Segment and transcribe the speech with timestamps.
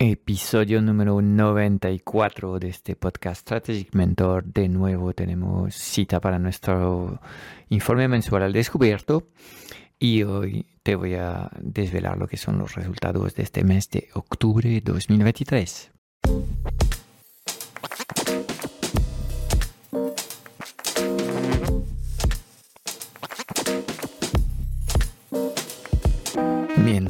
[0.00, 4.44] Episodio número 94 de este podcast Strategic Mentor.
[4.44, 7.20] De nuevo tenemos cita para nuestro
[7.68, 9.26] informe mensual al descubierto
[9.98, 14.08] y hoy te voy a desvelar lo que son los resultados de este mes de
[14.14, 15.90] octubre 2023.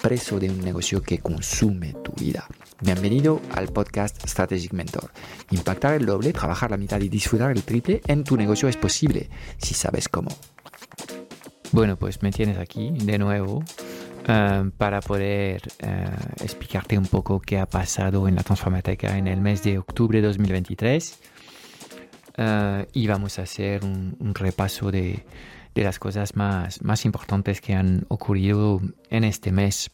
[0.00, 2.46] preso de un negocio que consume tu vida.
[2.80, 5.10] Bienvenido al podcast Strategic Mentor.
[5.50, 9.28] Impactar el doble, trabajar la mitad y disfrutar el triple en tu negocio es posible
[9.58, 10.30] si sabes cómo.
[11.72, 13.62] Bueno, pues me tienes aquí de nuevo
[14.26, 16.06] eh, para poder eh,
[16.42, 20.26] explicarte un poco qué ha pasado en la Transformateca en el mes de octubre de
[20.26, 21.18] 2023.
[22.38, 25.24] Eh, y vamos a hacer un repaso de,
[25.74, 29.90] de las cosas más, más importantes que han ocurrido en este mes.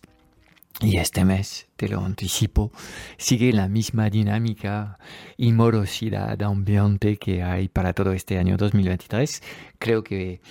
[0.80, 2.70] Y este mes, te lo anticipo,
[3.16, 4.98] sigue la misma dinámica
[5.38, 9.42] y morosidad ambiente que hay para todo este año 2023.
[9.78, 10.42] Creo que,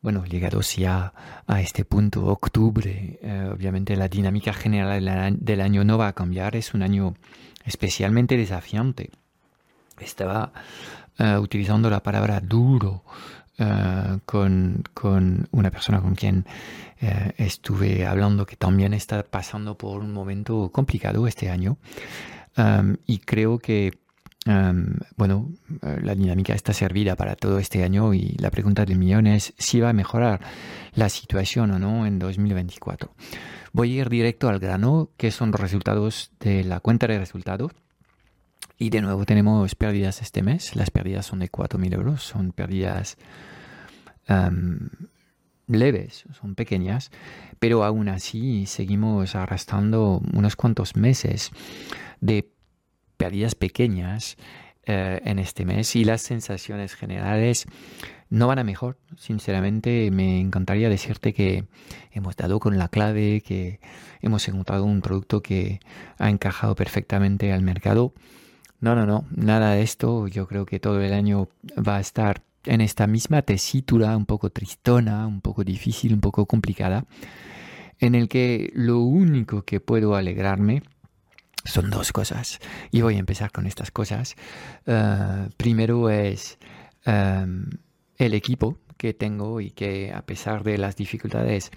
[0.00, 1.14] bueno, llegados ya
[1.46, 6.56] a este punto, octubre, eh, obviamente la dinámica general del año no va a cambiar.
[6.56, 7.14] Es un año
[7.64, 9.10] especialmente desafiante.
[10.00, 10.52] Estaba
[11.20, 13.04] uh, utilizando la palabra duro
[13.58, 16.46] Uh, con, con, una persona con quien
[17.02, 21.76] uh, estuve hablando que también está pasando por un momento complicado este año.
[22.56, 23.92] Um, y creo que,
[24.46, 25.50] um, bueno,
[25.82, 29.52] uh, la dinámica está servida para todo este año y la pregunta del millón es
[29.58, 30.40] si va a mejorar
[30.94, 33.14] la situación o no en 2024.
[33.72, 37.72] Voy a ir directo al grano, que son los resultados de la cuenta de resultados.
[38.78, 40.74] Y de nuevo tenemos pérdidas este mes.
[40.74, 42.22] Las pérdidas son de 4.000 euros.
[42.22, 43.16] Son pérdidas
[45.66, 47.10] leves, son pequeñas.
[47.58, 51.50] Pero aún así seguimos arrastrando unos cuantos meses
[52.20, 52.50] de
[53.16, 54.36] pérdidas pequeñas
[54.84, 55.94] eh, en este mes.
[55.94, 57.66] Y las sensaciones generales
[58.30, 58.98] no van a mejor.
[59.16, 61.66] Sinceramente, me encantaría decirte que
[62.10, 63.78] hemos dado con la clave, que
[64.22, 65.78] hemos encontrado un producto que
[66.18, 68.12] ha encajado perfectamente al mercado
[68.82, 70.26] no, no, no, nada de esto.
[70.26, 71.48] Yo creo que todo el año
[71.78, 76.46] va a estar en esta misma tesitura un poco tristona, un poco difícil, un poco
[76.46, 77.06] complicada,
[78.00, 80.82] en el que lo único que puedo alegrarme
[81.64, 82.58] son dos cosas.
[82.90, 84.34] Y voy a empezar con estas cosas.
[84.84, 86.58] Uh, primero es
[87.06, 87.66] um,
[88.16, 91.70] el equipo que tengo y que a pesar de las dificultades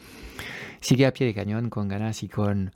[0.82, 2.72] sigue a pie de cañón con ganas y con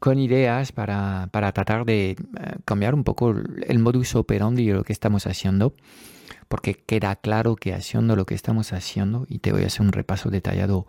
[0.00, 2.16] con ideas para, para tratar de eh,
[2.64, 3.34] cambiar un poco
[3.66, 5.74] el modus operandi de lo que estamos haciendo,
[6.48, 9.92] porque queda claro que haciendo lo que estamos haciendo, y te voy a hacer un
[9.92, 10.86] repaso detallado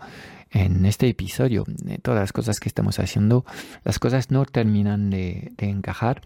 [0.50, 3.46] en este episodio, de todas las cosas que estamos haciendo,
[3.84, 6.22] las cosas no terminan de, encajar,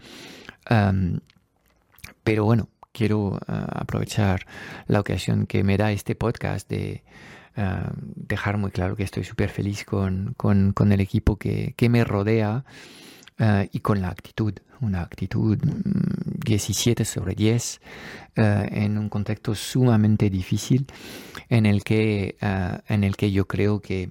[2.24, 4.46] pero bueno, quiero eh, aprovechar
[4.86, 7.04] la ocasión que me da este podcast de
[7.58, 11.88] Ah, dejar muy claro que estoy súper feliz con, con, con, el equipo que, que
[11.88, 12.66] me rodea
[13.38, 14.52] ah, y con la actitud,
[14.82, 15.56] una actitud
[16.44, 17.80] 17 mm, sobre 10
[18.36, 20.86] ah, en un contexto sumamente difícil
[21.48, 22.36] en el que,
[22.88, 24.10] en el que yo creo que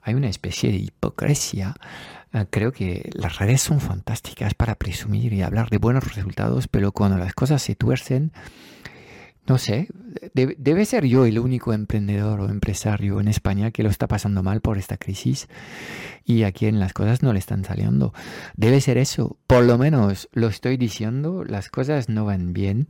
[0.00, 1.74] hay una especie de hipocresía.
[2.48, 7.18] creo que las redes son fantásticas para presumir y hablar de buenos resultados, pero cuando
[7.18, 8.32] las cosas se tuercen,
[9.46, 9.88] no sé,
[10.32, 14.60] debe, ser yo el único emprendedor o empresario en España que lo está pasando mal
[14.60, 15.48] por esta crisis
[16.24, 18.14] y a quien las cosas no le están saliendo.
[18.56, 22.88] Debe ser eso, por lo menos lo estoy diciendo, las cosas no van bien.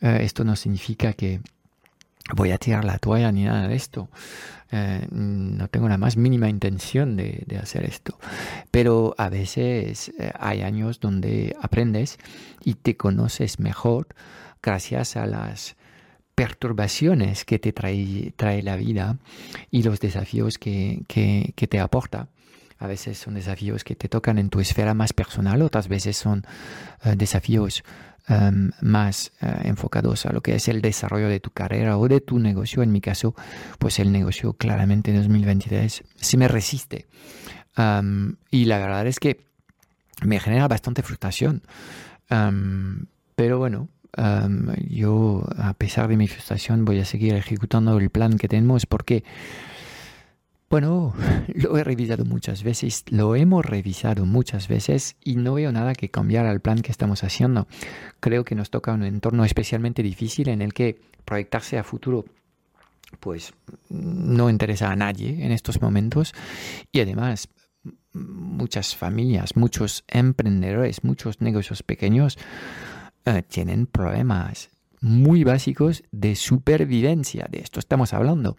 [0.00, 1.40] Eh, esto no significa que
[2.34, 4.08] voy a tirar la toalla ni nada de esto.
[4.72, 8.18] Eh, no tengo la más mínima intención de, hacer esto.
[8.72, 12.18] Pero a veces eh, hay años donde aprendes
[12.64, 14.08] y te conoces mejor
[14.60, 15.76] gracias a las
[16.34, 19.18] perturbaciones que te trae, trae la vida
[19.70, 22.28] y los desafíos que, que, te aporta.
[22.78, 26.44] A veces son desafíos que te tocan en tu esfera más personal, otras veces son
[27.04, 27.84] eh, desafíos
[28.28, 32.20] em, más eh, enfocados a lo que es el desarrollo de tu carrera o de
[32.20, 32.82] tu negocio.
[32.82, 33.34] En mi caso,
[33.78, 37.06] pues el negocio claramente en 2023 se me resiste.
[37.76, 39.46] Em, y la verdad es que
[40.22, 41.62] me genera bastante frustración.
[42.28, 43.88] Em, pero bueno,
[44.88, 49.24] yo a pesar de mi frustración voy a seguir ejecutando el plan que tenemos porque
[50.74, 51.14] bueno,
[51.54, 56.08] lo he revisado muchas veces, lo hemos revisado muchas veces y no veo nada que
[56.08, 57.68] cambiar al plan que estamos haciendo.
[58.18, 62.24] Creo que nos toca un entorno especialmente difícil en el que proyectarse a futuro
[63.20, 63.54] pues
[63.88, 66.34] no interesa a nadie en estos momentos
[66.90, 67.48] y además
[68.12, 72.36] muchas familias, muchos emprendedores, muchos negocios pequeños
[73.26, 77.46] eh, tienen problemas muy básicos de supervivencia.
[77.50, 78.56] De esto estamos hablando,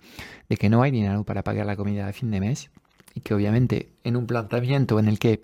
[0.50, 2.70] de que no hay dinero para pagar la comida a fin de mes
[3.14, 5.42] y que obviamente en un planteamiento en el que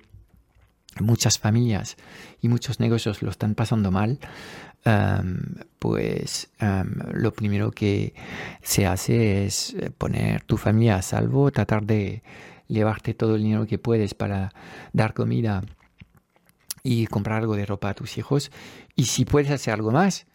[1.00, 1.97] muchas familias
[2.41, 4.19] y muchos negocios lo están pasando mal,
[5.79, 6.50] pues
[7.13, 8.13] lo primero que
[8.62, 12.24] se hace es poner tu familia a salvo, tratar de
[12.67, 14.53] llevarte todo el dinero que puedes para
[14.94, 15.63] dar comida
[16.83, 18.51] y comprar algo de ropa a tus hijos.
[18.95, 20.27] Y si puedes hacer algo más,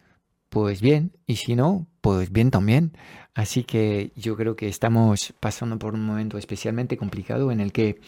[0.49, 2.93] pues bien, y si no, pues bien también.
[3.33, 7.99] Así que yo creo que estamos pasando por un momento especialmente complicado en el que,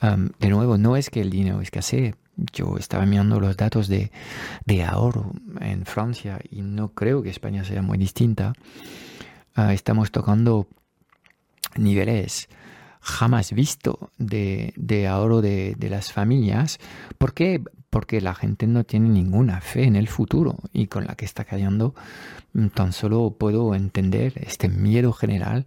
[0.00, 2.14] de nuevo, no es que el dinero escasee.
[2.52, 4.12] Yo estaba mirando los datos de,
[4.64, 8.52] de ahorro en Francia y no creo que España sea muy distinta.
[9.54, 10.68] Ah, estamos tocando
[11.76, 12.48] niveles
[13.00, 16.78] jamás visto de, ahorro de, de, las familias.
[17.18, 17.62] ¿Por qué?
[17.90, 21.44] porque la gente no tiene ninguna fe en el futuro y con la que está
[21.44, 21.94] cayendo
[22.52, 25.64] mm, tan solo puedo entender este miedo general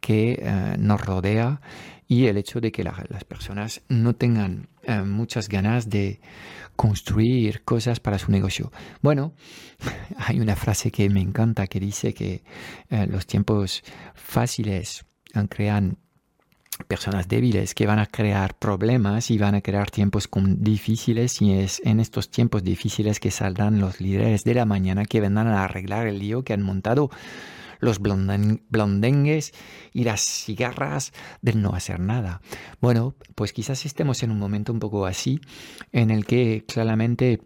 [0.00, 1.60] que eh, nos rodea
[2.08, 6.20] y el hecho de que las personas no tengan eh, muchas ganas de
[6.76, 8.70] construir cosas para su negocio.
[9.00, 9.32] Bueno,
[10.18, 12.44] hay una frase que me encanta que dice que
[12.90, 13.82] eh, los tiempos
[14.14, 15.06] fáciles
[15.48, 15.96] crean
[16.88, 21.80] personas débiles que van a crear problemas y van a crear tiempos difíciles y es
[21.84, 26.06] en estos tiempos difíciles que saldrán los líderes de la mañana que vendrán a arreglar
[26.06, 27.10] el lío que han montado
[27.82, 29.52] los blondengues
[29.92, 32.40] y las cigarras del no hacer nada.
[32.80, 35.40] Bueno, pues quizás estemos en un momento un poco así
[35.90, 37.40] en el que claramente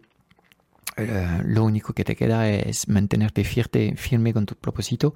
[0.95, 5.13] eh, lo único que te queda es mantenerte firme, firme con tu propósito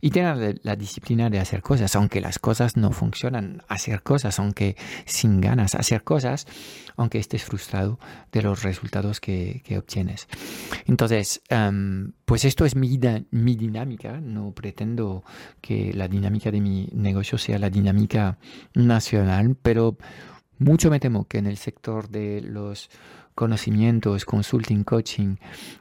[0.00, 4.76] y tener la, disciplina de hacer cosas, aunque las cosas no funcionan, hacer cosas, aunque
[5.06, 6.46] sin ganas, hacer cosas,
[6.96, 7.98] aunque estés frustrado
[8.30, 10.28] de los resultados que, obtienes.
[10.86, 15.24] Entonces, em, pues esto es mi, mi dinámica, no pretendo
[15.62, 18.38] que la dinámica de mi negocio sea la dinámica
[18.74, 19.96] nacional, pero
[20.58, 22.90] mucho me temo que en el sector de los
[23.34, 25.36] conocimientos, consulting, coaching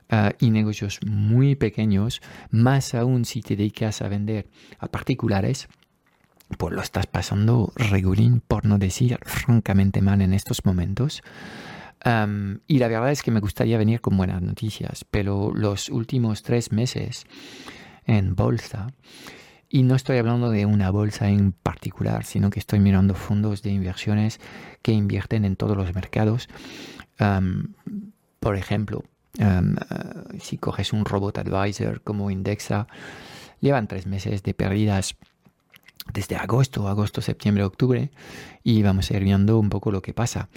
[0.10, 4.48] ah, y negocios muy pequeños, más aún si te dedicas a vender
[4.80, 5.68] a particulares,
[6.58, 11.22] pues lo estás pasando regulín, por no decir francamente mal en estos momentos.
[12.68, 16.72] y la verdad es que me gustaría venir con buenas noticias, pero los últimos tres
[16.72, 17.26] meses
[18.06, 18.88] en bolsa,
[19.74, 23.70] y no estoy hablando de una bolsa en particular, sino que estoy mirando fondos de
[23.70, 24.42] inversiones
[24.82, 26.50] que invierten en todos los mercados,
[28.40, 29.04] por ejemplo,
[29.38, 29.62] eh,
[30.40, 32.88] si coges un robot advisor como Indexa,
[33.60, 35.16] llevan tres meses de pérdidas
[36.14, 38.12] desde agosto, agosto, septiembre, octubre,
[38.64, 40.50] y vamos a ir viendo un poco lo que pasa.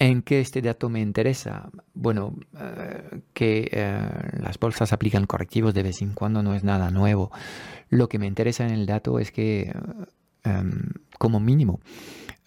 [0.00, 1.70] ¿En qué este dato me interesa?
[1.92, 6.92] Bueno, eh, que eh, las bolsas aplican correctivos de vez en cuando no es nada
[6.92, 7.32] nuevo.
[7.88, 9.74] Lo que me interesa en el dato es que,
[11.18, 11.80] como mínimo,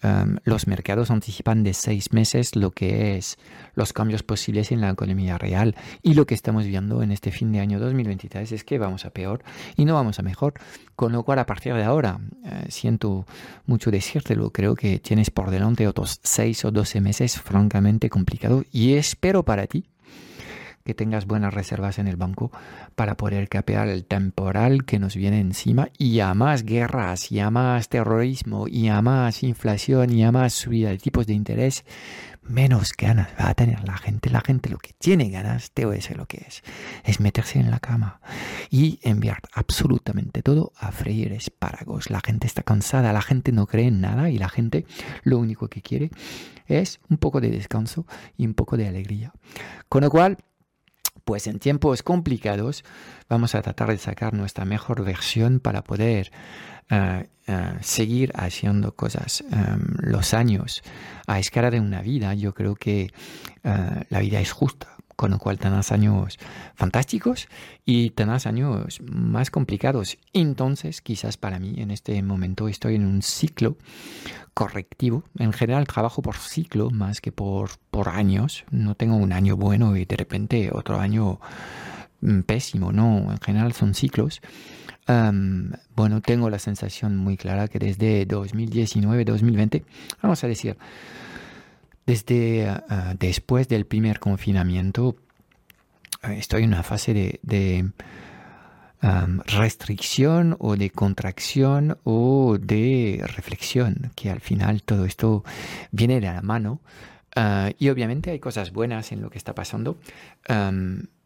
[0.02, 3.38] Em, los mercados anticipan de seis meses lo que es
[3.74, 7.52] los cambios posibles en la economía real y lo que estamos viendo en este fin
[7.52, 9.44] de año 2023 es que vamos a peor
[9.76, 10.54] y no vamos a mejor.
[10.96, 13.26] Con lo cual a partir de ahora, eh, siento
[13.66, 18.94] mucho decírtelo, creo que tienes por delante otros seis o doce meses francamente complicados y
[18.94, 19.91] espero para ti
[20.84, 22.50] que tengas buenas reservas en el banco
[22.94, 27.50] para poder capear el temporal que nos viene encima y a más guerras y a
[27.50, 31.84] más terrorismo y a más inflación y a más subida de tipos de interés,
[32.42, 34.30] menos ganas va a tener la gente.
[34.30, 36.62] La gente lo que tiene ganas, te voy a decir lo que es,
[37.04, 38.20] es meterse en la cama
[38.70, 42.10] y enviar absolutamente todo a freír espárragos.
[42.10, 44.86] La gente está cansada, la gente no cree en nada y la gente
[45.22, 46.10] lo único que quiere
[46.66, 49.32] es un poco de descanso y un poco de alegría.
[49.88, 50.38] Con lo cual,
[51.24, 52.84] pues en tiempos complicados
[53.28, 56.30] vamos a tratar de sacar nuestra mejor versión para poder
[56.90, 59.42] eh, eh, seguir haciendo cosas.
[59.50, 60.82] Em, los años
[61.26, 63.12] a escala de una vida, yo creo que
[63.64, 64.91] eh, la vida es justa.
[65.16, 66.38] Con lo cual tenés años
[66.74, 67.48] fantásticos
[67.84, 70.18] y tenés años más complicados.
[70.32, 73.76] Entonces, quizás para mí en este momento estoy en un ciclo
[74.54, 75.24] correctivo.
[75.38, 78.64] En general trabajo por ciclo más que por, por años.
[78.70, 81.40] No tengo un año bueno y de repente otro año
[82.20, 84.40] mm, pésimo, no, en general son ciclos.
[85.96, 89.84] bueno, tengo la sensación muy clara que desde 2019-2020,
[90.22, 90.76] vamos a decir,
[92.06, 95.16] desde ah, después del primer confinamiento
[96.22, 97.92] eh, estoy en una fase de,
[99.46, 105.44] restricción o de contracción o de reflexión, que al final todo esto
[105.90, 106.80] viene de la mano.
[107.34, 109.98] Ah, y obviamente hay cosas buenas en lo que está pasando.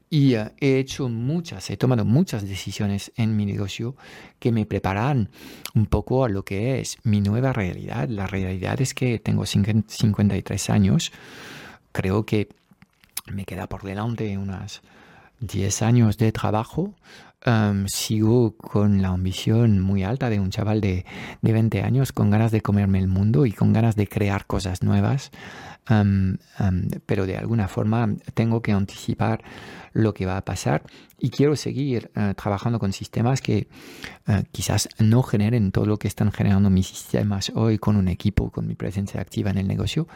[0.08, 3.96] Y he hecho muchas, he tomado muchas decisiones en mi negocio
[4.38, 5.30] que me preparan
[5.74, 8.08] un poco a lo que es mi nueva realidad.
[8.08, 11.12] La realidad es que tengo 53 años.
[11.90, 12.48] Creo que
[13.26, 14.82] me queda por delante unas
[15.40, 16.94] 10 años de trabajo.
[17.44, 21.04] Em, sigo con la ambición muy alta de un chaval de,
[21.42, 24.82] de 20 años, con ganas de comerme el mundo y con ganas de crear cosas
[24.82, 25.32] nuevas.
[25.88, 26.36] Em,
[27.06, 29.44] pero de alguna forma tengo que anticipar
[29.92, 30.82] lo que va a pasar
[31.18, 33.68] y quiero seguir eh, trabajando con sistemas que
[34.26, 38.50] eh, quizás no generen todo lo que están generando mis sistemas hoy con un equipo,
[38.50, 40.08] con mi presencia activa en el negocio,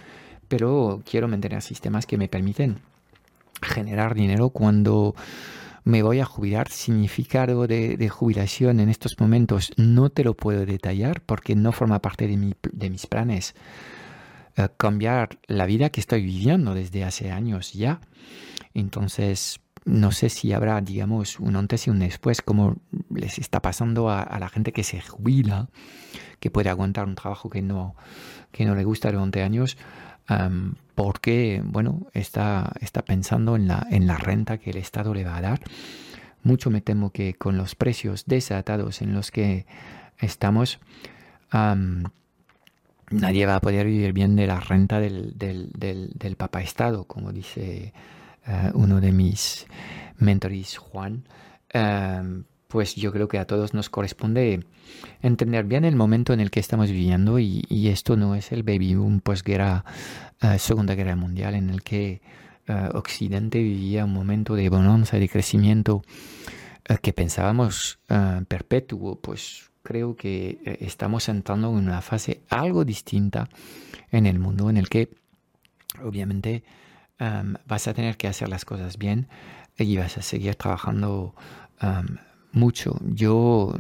[0.49, 2.81] pero quiero mantener sistemas que me permiten
[3.62, 5.15] generar dinero cuando
[5.85, 6.69] me voy a jubilar.
[6.69, 12.00] Significado de, de, jubilación en estos momentos no te lo puedo detallar porque no forma
[12.00, 13.55] parte de, mi, de mis planes.
[14.57, 18.00] Eh, cambiar la vida que estoy viviendo desde hace años ya.
[18.75, 22.76] Entonces, no sé si habrá, digamos, un antes y un después, como
[23.14, 25.69] les está pasando a, la gente que se jubila,
[26.38, 27.95] que puede aguantar un trabajo que no,
[28.52, 29.76] que no le gusta durante años,
[30.95, 35.38] porque, bueno, está, está pensando en la, en la renta que el Estado le va
[35.38, 35.61] a dar.
[36.42, 39.66] Mucho me temo que con los precios desatados en los que
[40.19, 40.78] estamos,
[43.11, 47.33] nadie va a poder vivir bien de la renta del, del, del, Papa Estado, como
[47.33, 47.93] dice
[48.47, 49.67] eh, uno de mis
[50.19, 51.25] mentores, Juan,
[51.69, 54.64] em, pues yo creo que a todos nos corresponde
[55.23, 58.95] entender bien el momento en el que estamos viviendo y, esto no es el baby
[58.95, 59.85] boom posguerra,
[60.43, 62.23] uh, Segunda Guerra Mundial, en el que
[62.69, 66.02] eh, Occidente vivía un momento de bonanza y de crecimiento
[67.02, 68.00] que pensábamos
[68.49, 73.49] perpetuo, pues creo que estamos entrando en una fase algo distinta
[74.11, 75.11] en el mundo en el que
[76.03, 76.65] obviamente
[77.67, 79.29] vas a tener que hacer las cosas bien
[79.77, 81.35] y vas a seguir trabajando
[82.53, 82.99] mucho.
[83.05, 83.75] Yo,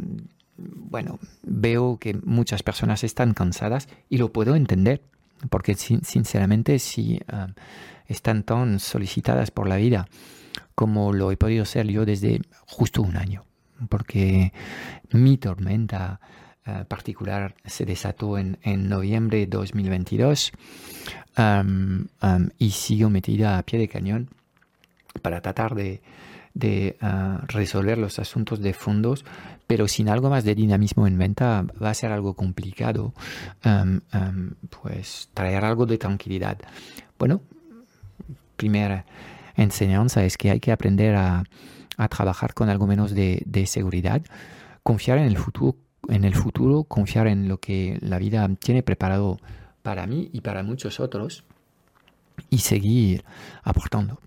[0.56, 5.02] bueno, veo que muchas personas están cansadas y lo puedo entender,
[5.48, 7.20] porque sinceramente si
[8.06, 10.08] están tan solicitadas por la vida
[10.74, 13.44] como lo he podido ser yo desde justo un año,
[13.88, 14.52] porque
[15.12, 16.20] mi tormenta
[16.66, 20.52] eh, particular se desató en, en noviembre de 2022
[22.58, 24.28] y sigo metida a pie de cañón
[25.22, 26.02] para tratar de,
[26.54, 29.24] de ah, resolver los asuntos de fondos,
[29.66, 33.14] pero sin algo más de dinamismo en venta va a ser algo complicado,
[34.82, 36.58] pues traer algo de tranquilidad.
[37.18, 37.40] Bueno,
[38.56, 39.04] primera
[39.56, 41.44] enseñanza es que hay que aprender a,
[42.00, 44.22] a trabajar con algo menos de, seguridad,
[44.82, 45.76] confiar en el futuro,
[46.08, 49.38] en el futuro, confiar en lo que la vida tiene preparado
[49.82, 51.44] para mí y para muchos otros
[52.48, 53.22] y seguir
[53.62, 54.18] aportando.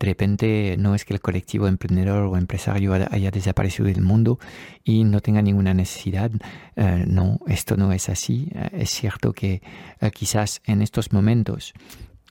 [0.00, 4.40] De repente no es que el colectivo emprendedor o empresario haya desaparecido del mundo
[4.82, 6.32] y no tenga ninguna necesidad.
[6.74, 8.50] Eh, no, esto no es así.
[8.52, 9.62] Eh, es cierto que
[10.00, 11.72] eh, quizás en estos momentos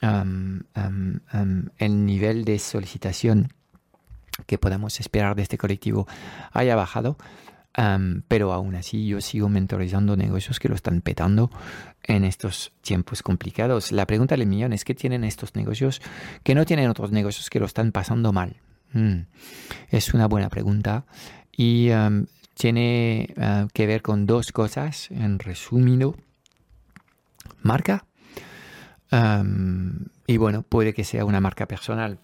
[0.00, 3.52] el nivel de solicitación
[4.46, 6.06] que podamos esperar de este colectivo
[6.52, 7.16] haya bajado,
[8.26, 11.50] pero aún así yo sigo mentorizando negocios que lo están petando
[12.02, 13.92] en estos tiempos complicados.
[13.92, 16.00] La pregunta del millón es qué tienen estos negocios
[16.42, 18.56] que no tienen otros negocios que lo están pasando mal.
[18.92, 19.20] Mm,
[19.90, 21.04] es una buena pregunta
[21.52, 21.90] y
[22.54, 25.10] tiene ah, que ver con dos cosas.
[25.10, 26.16] En resumido,
[27.62, 28.06] marca.
[30.26, 32.18] y bueno, puede que sea una marca personal,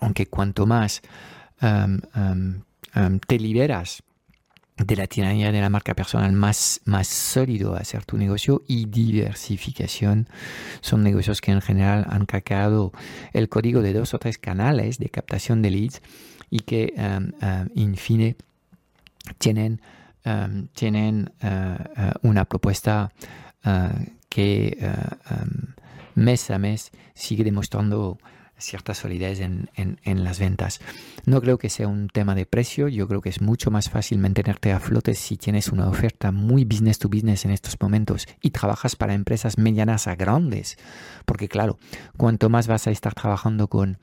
[0.00, 1.02] aunque cuanto más
[1.58, 4.02] te liberas
[4.76, 8.86] de la tiranía de la marca personal más, más sólido a hacer tu negocio y
[8.86, 10.28] diversificación.
[10.82, 12.92] Son negocios que en general han cacado
[13.32, 16.02] el código de dos o tres canales de captación de leads
[16.50, 18.36] y que, en fin,
[19.38, 19.80] tienen,
[20.74, 23.12] tienen uh, uh, una propuesta
[23.64, 24.76] uh, que
[26.14, 28.18] mes a mes sigue demostrando
[28.58, 30.80] cierta solidez en, en, las ventas.
[31.24, 34.18] No creo que sea un tema de precio, yo creo que es mucho más fácil
[34.18, 38.50] mantenerte a flote si tienes una oferta muy business to business en estos momentos y
[38.50, 40.78] trabajas para empresas medianas a grandes,
[41.24, 41.78] porque claro,
[42.16, 43.98] cuanto más vas a estar trabajando con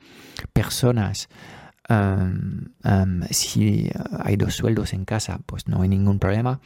[0.52, 1.28] personas,
[3.30, 6.60] si hay dos sueldos en casa, pues no hay ningún problema.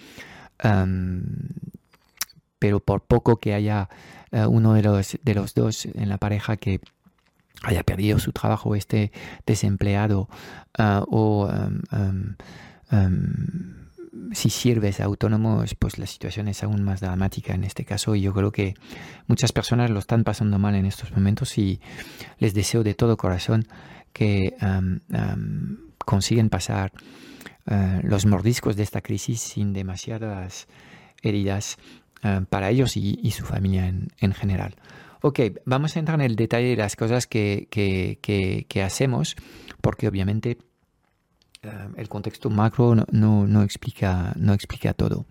[2.59, 3.89] pero por poco que haya
[4.31, 6.81] eh, uno de los, de los dos en la pareja que
[7.63, 9.13] haya perdido su trabajo, esté
[9.47, 10.29] desempleado
[10.79, 12.35] uh, o um,
[12.93, 13.79] um,
[14.33, 18.23] si sirves a autónomos, pues la situación es aún más dramática en este caso y
[18.23, 18.75] yo creo que
[19.27, 21.81] muchas personas lo están pasando mal en estos momentos y
[22.39, 23.67] les deseo de todo corazón
[24.13, 24.55] que
[26.05, 26.93] consiguen pasar
[27.67, 30.67] uh, los mordiscos de esta crisis sin demasiadas
[31.23, 31.77] heridas
[32.25, 34.75] uh, para ellos y, su familia en general.
[35.21, 39.35] Ok, vamos a entrar en el detalle de las cosas que, que, hacemos,
[39.81, 40.59] porque obviamente
[41.63, 45.27] eh, el contexto macro no, explica, no explica todo.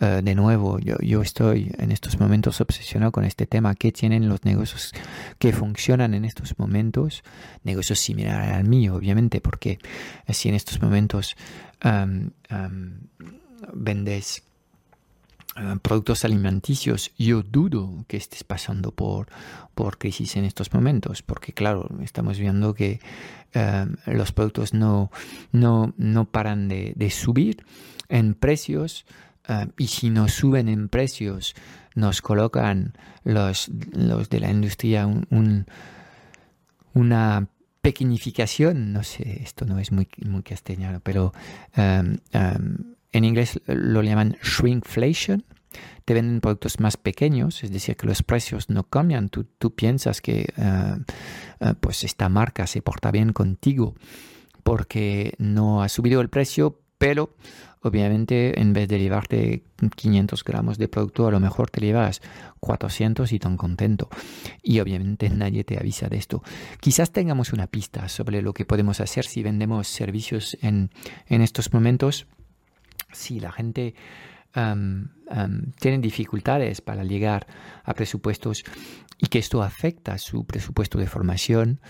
[0.00, 3.76] Eh, de nuevo, yo, yo, estoy en estos momentos obsesionado con este tema.
[3.76, 4.92] ¿Qué tienen los negocios
[5.38, 7.22] que funcionan en estos momentos?
[7.62, 9.78] Negocios similares al mío, obviamente, porque
[10.28, 11.36] si en estos momentos
[13.74, 14.49] vendes eh,
[15.82, 19.28] productos alimenticios, yo dudo que estés pasando por,
[19.74, 23.00] por crisis en estos momentos, porque claro, estamos viendo que
[23.52, 25.10] eh, los productos no,
[25.52, 27.64] no, no paran de, subir
[28.08, 29.04] en precios
[29.48, 31.54] eh, y si no suben en precios
[31.94, 35.66] nos colocan los, los de la industria un,
[36.94, 37.48] una
[37.82, 41.32] pequeñificación, no sé, esto no es muy, muy castellano, pero
[43.12, 45.44] en inglés lo llaman shrinkflation.
[46.04, 49.28] Te venden productos más pequeños, es decir, que los precios no cambian.
[49.28, 50.96] Tú, piensas que eh,
[51.60, 53.94] eh, pues esta marca se porta bien contigo
[54.64, 57.34] porque no ha subido el precio, pero
[57.82, 59.64] obviamente en vez de llevarte
[59.96, 62.20] 500 gramos de producto, a lo mejor te llevas
[62.60, 64.08] 400 y tan contento.
[64.62, 66.42] Y obviamente nadie te avisa de esto.
[66.80, 70.90] Quizás tengamos una pista sobre lo que podemos hacer si vendemos servicios en,
[71.26, 72.26] en estos momentos
[73.12, 73.94] si la gente
[74.52, 77.46] tiene dificultades para llegar
[77.84, 78.64] a presupuestos
[79.18, 81.80] y que esto afecta su presupuesto de formación,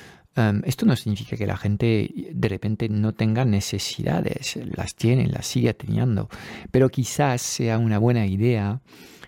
[0.65, 5.75] esto no significa que la gente de repente no tenga necesidades, las tiene, las sigue
[5.75, 6.29] teniendo,
[6.71, 8.81] pero quizás sea una buena idea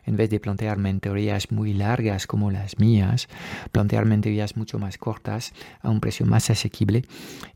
[0.04, 3.28] en vez de plantear mentorías muy largas como las mías,
[3.70, 7.04] plantear mentorías mucho más cortas a un precio más asequible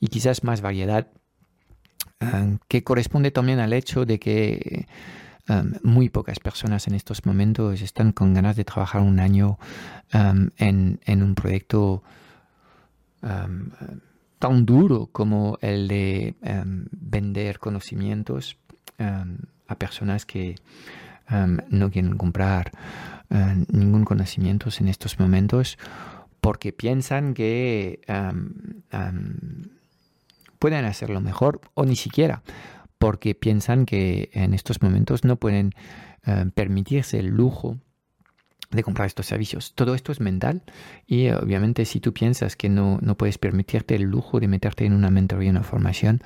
[0.00, 1.08] y quizás más variedad
[2.68, 4.86] Que corresponde también al hecho de que
[5.82, 9.58] muy pocas personas en estos momentos están con ganas de trabajar un año
[10.12, 12.02] en, un proyecto
[13.20, 16.34] tan duro como el de
[16.90, 18.58] vender conocimientos
[18.98, 20.56] a personas que
[21.68, 22.72] no quieren comprar
[23.68, 25.78] ningún conocimiento en estos momentos
[26.40, 28.00] porque piensan que
[30.58, 32.42] pueden hacerlo mejor o ni siquiera,
[32.98, 35.72] porque piensan que en estos momentos no pueden
[36.26, 37.78] eh, permitirse el lujo
[38.70, 39.74] de comprar estos servicios.
[39.74, 40.62] Todo esto es mental
[41.06, 44.92] y obviamente si tú piensas que no, no puedes permitirte el lujo de meterte en
[44.92, 46.20] una mentoría, una formación,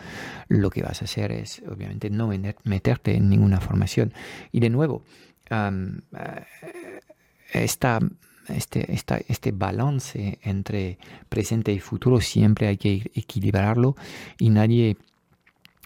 [0.48, 2.30] lo que vas a hacer es obviamente no
[2.64, 4.14] meterte en ninguna formación.
[4.52, 5.04] Y de nuevo,
[5.50, 6.00] eh,
[7.52, 8.00] esta
[8.50, 13.96] este, este balance entre presente y futuro siempre hay que equilibrarlo
[14.38, 14.96] y nadie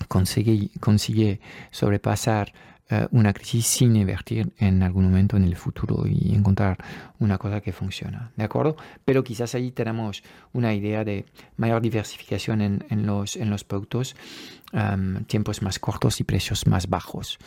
[0.08, 2.52] consigue, consigue sobrepasar
[2.90, 6.76] eh, una crisis sin invertir en algún momento en el futuro y encontrar
[7.18, 8.30] una cosa que funciona.
[8.36, 8.76] ¿De acuerdo?
[9.06, 10.22] Pero quizás ahí tenemos
[10.52, 11.24] una idea de
[11.56, 14.16] mayor diversificación en, los, en los productos,
[15.26, 17.38] tiempos más cortos y precios más bajos.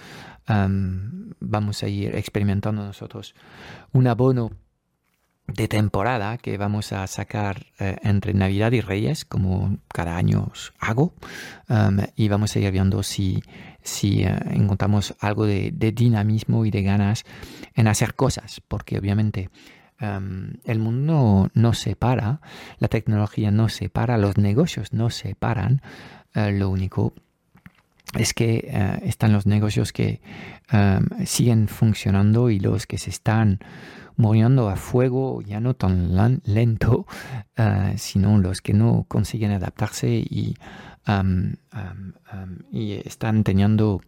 [0.47, 3.36] vamos a ir experimentando nosotros
[3.91, 4.51] un abono
[5.47, 11.13] de temporada que vamos a sacar eh, entre Navidad y Reyes, como cada año hago,
[11.69, 13.41] um, y vamos a ir viendo si,
[13.81, 17.23] si eh, encontramos algo de, dinamismo y de ganas
[17.75, 19.49] en hacer cosas, porque obviamente
[20.01, 22.41] um, el mundo no, se para,
[22.79, 25.81] la tecnología no se para, los negocios no se paran,
[26.36, 27.13] eh, lo único
[28.17, 30.21] es que están los negocios que
[30.71, 33.60] um, siguen funcionando y los que se están
[34.17, 37.06] muriendo a fuego, ya no tan lento,
[37.56, 40.56] eh, sino los que no consiguen adaptarse y,
[42.71, 44.01] y están teniendo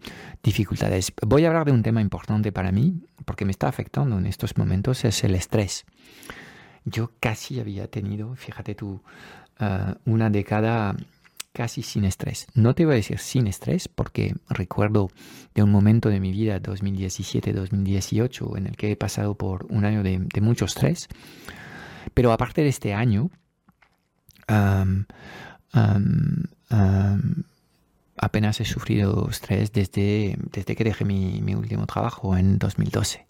[0.43, 1.13] dificultades.
[1.25, 4.57] Voy a hablar de un tema importante para mí, porque me está afectando en estos
[4.57, 5.85] momentos, es el estrés.
[6.83, 9.01] Yo casi había tenido, fíjate tú,
[9.59, 10.95] uh, una década
[11.59, 12.47] casi sin estrés.
[12.53, 15.09] No te voy a decir sin estrés porque recuerdo
[15.53, 20.01] de un momento de mi vida, 2017-2018, en el que he pasado por un año
[20.01, 21.09] de, mucho estrés.
[22.13, 23.29] Pero aparte de este año,
[28.15, 33.25] apenas he sufrido estrés desde, desde que dejé mi, último trabajo en 2012.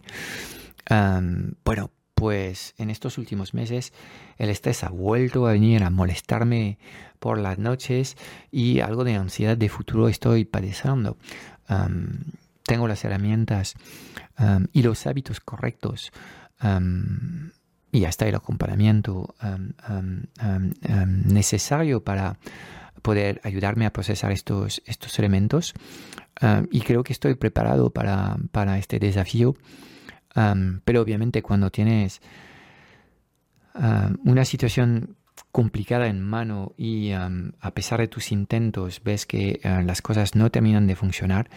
[1.64, 1.90] bueno,
[2.20, 3.94] pues en estos últimos meses
[4.36, 6.76] el estrés ha vuelto a venir a molestarme
[7.18, 8.18] por las noches
[8.50, 11.16] y algo de ansiedad de futuro estoy padeciendo.
[12.64, 13.74] tengo las herramientas
[14.74, 16.12] y los hábitos correctos
[17.90, 19.34] y hasta el acompañamiento
[21.24, 22.36] necesario para
[23.00, 25.72] poder ayudarme a procesar estos, estos elementos
[26.70, 29.56] y creo que estoy preparado para, para este desafío
[30.84, 32.20] pero obviamente cuando tienes
[34.24, 35.16] una situación
[35.52, 40.50] complicada en mano y a pesar de tus intentos ves que ah, las cosas no
[40.50, 41.50] terminan de funcionar,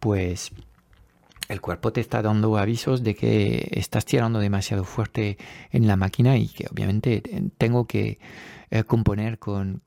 [0.00, 0.52] pues
[1.48, 5.38] el cuerpo te está dando avisos de que estás tirando demasiado fuerte
[5.70, 7.22] en la máquina y que obviamente
[7.56, 8.18] tengo que
[8.70, 9.80] eh, componer con,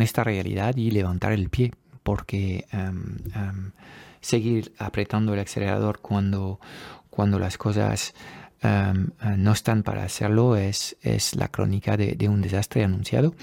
[0.00, 2.66] esta realidad y levantar el pie porque
[4.20, 6.60] seguir apretando el acelerador cuando
[7.10, 8.14] cuando las cosas
[8.62, 8.92] eh,
[9.36, 13.34] no están para hacerlo es, es la crónica de, un desastre anunciado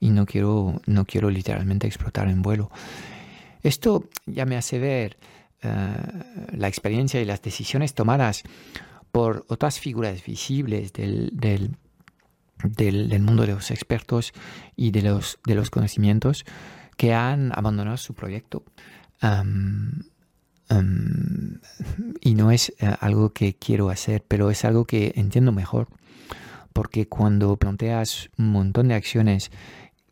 [0.00, 2.70] y no quiero, no quiero literalmente explotar en vuelo.
[3.62, 5.16] Esto ya me hace ver
[5.62, 5.94] eh,
[6.52, 8.42] la experiencia y las decisiones tomadas
[9.12, 11.76] por otras figuras visibles del, del,
[12.64, 14.32] del, mundo de los expertos
[14.74, 16.44] y de los, de los conocimientos
[16.96, 18.64] que han abandonado su proyecto.
[19.20, 20.02] Em,
[20.68, 21.58] Em,
[22.20, 25.88] y no es eh, algo que quiero hacer, pero es algo que entiendo mejor.
[26.72, 29.50] Porque cuando planteas un montón de acciones,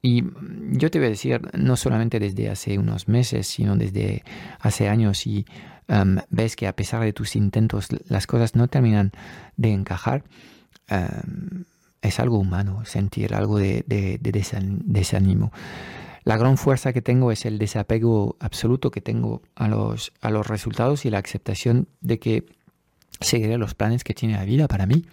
[0.02, 0.24] y
[0.72, 4.22] yo te voy a decir, no solamente desde hace unos meses, sino desde
[4.60, 5.46] hace años, y
[5.88, 9.12] em, ves que a pesar de tus intentos las cosas no terminan
[9.56, 10.24] de encajar,
[10.88, 11.64] em,
[12.02, 15.52] es algo humano sentir algo de, de desánimo
[16.24, 20.46] la gran fuerza que tengo es el desapego absoluto que tengo a los, a los
[20.46, 22.46] resultados y la aceptación de que
[23.20, 25.04] seguiré los planes que tiene la vida para mí.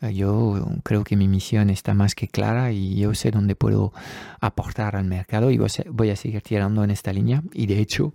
[0.00, 3.92] Eh, yo creo que mi misión está más que clara y yo sé dónde puedo
[4.40, 7.42] aportar al mercado y voy a seguir tirando en esta línea.
[7.52, 8.14] Y de hecho,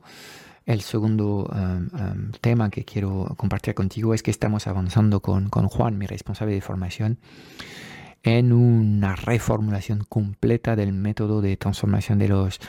[0.65, 5.69] el segundo um, um, tema que quiero compartir contigo es que estamos avanzando con, con
[5.69, 7.19] Juan, mi responsable de formación,
[8.27, 12.59] en una reformulación completa del método de transformación de los,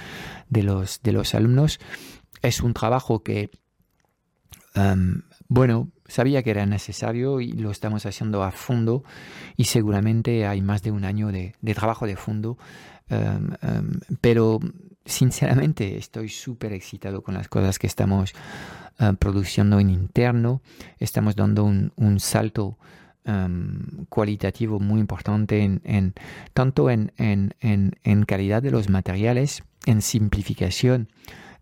[0.48, 1.80] de los, de los alumnos.
[2.42, 3.50] Es un trabajo que,
[5.48, 9.02] bueno, sabía que era necesario y lo estamos haciendo a fondo
[9.56, 12.56] y seguramente hay más de un año de, trabajo de fondo,
[14.20, 14.60] pero
[15.04, 18.32] sinceramente estoy súper excitado con las cosas que estamos
[19.18, 20.62] produciendo en interno,
[21.00, 22.78] estamos dando un, un salto
[24.08, 26.14] Cualitativo muy importante en,
[26.54, 27.12] tanto en,
[28.26, 31.08] calidad de los materiales, en simplificación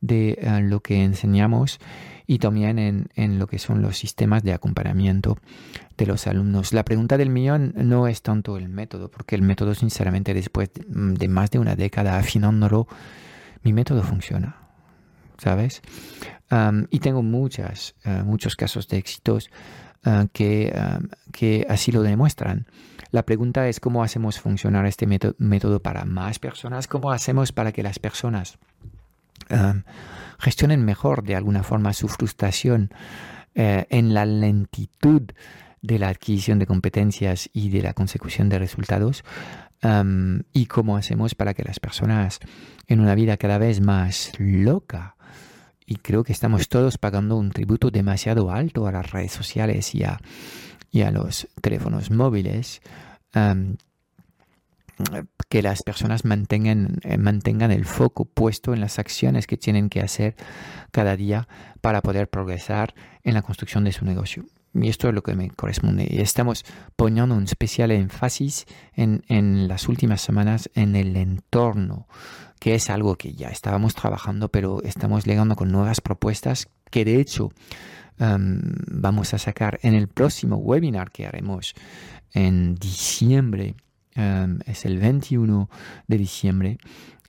[0.00, 1.80] de eh, lo que enseñamos
[2.26, 5.38] y también en, lo que son los sistemas de acompañamiento
[5.96, 6.72] de los alumnos.
[6.72, 11.28] La pregunta del millón no es tanto el método, porque el método sinceramente después de
[11.28, 12.88] más de una década afinándolo,
[13.62, 14.56] mi método funciona.
[15.38, 15.82] ¿Sabes?
[16.90, 19.50] Y tengo muchas, eh, muchos casos de éxitos
[20.06, 21.00] Ah, que, ah,
[21.32, 22.66] que, así lo demuestran.
[23.10, 27.82] La pregunta es cómo hacemos funcionar este método, para más personas, cómo hacemos para que
[27.82, 28.58] las personas
[29.50, 29.82] ah,
[30.38, 32.90] gestionen mejor de alguna forma su frustración
[33.56, 35.22] eh, en la lentitud
[35.82, 39.24] de la adquisición de competencias y de la consecución de resultados
[40.52, 42.40] y cómo hacemos para que las personas
[42.88, 45.15] en una vida cada vez más loca
[45.86, 50.02] y creo que estamos todos pagando un tributo demasiado alto a las redes sociales y
[50.02, 52.82] a, los teléfonos móviles.
[55.48, 60.00] que las personas mantengan, eh, mantengan el foco puesto en las acciones que tienen que
[60.00, 60.34] hacer
[60.90, 61.48] cada día
[61.80, 64.46] para poder progresar en la construcción de su negocio.
[64.80, 66.06] Y esto es lo que me corresponde.
[66.10, 66.64] Y estamos
[66.96, 72.06] poniendo un especial énfasis en, en las últimas semanas en el entorno
[72.60, 77.20] que es algo que ya estábamos trabajando, pero estamos llegando con nuevas propuestas que de
[77.20, 77.50] hecho
[78.18, 81.74] em, vamos a sacar en el próximo webinar que haremos
[82.32, 83.74] en diciembre.
[84.14, 85.68] Em, es el 21
[86.06, 86.78] de diciembre,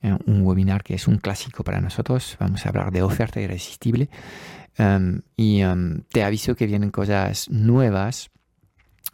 [0.02, 2.36] un webinar que es un clásico para nosotros.
[2.38, 4.08] Vamos a hablar de oferta irresistible.
[4.76, 5.62] Em, y
[6.10, 8.30] te aviso que vienen cosas nuevas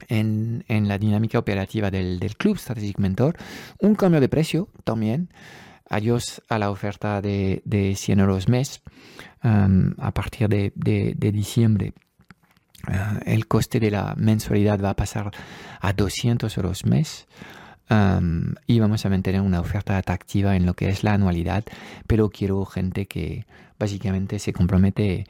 [0.09, 3.37] en, en, la dinámica operativa del, del, Club Strategic Mentor.
[3.81, 5.31] Un cambio de precio también.
[5.88, 8.83] Adiós a la oferta de, de 100 euros mes
[9.42, 11.92] um, a partir de, de, de diciembre.
[12.88, 15.31] Uh, el coste de la mensualidad va a pasar
[15.81, 17.27] a 200 euros mes.
[17.88, 21.64] Y vamos a mantener una oferta atractiva en lo que es la anualidad,
[22.07, 23.47] pero quiero gente que
[23.79, 25.27] básicamente se compromete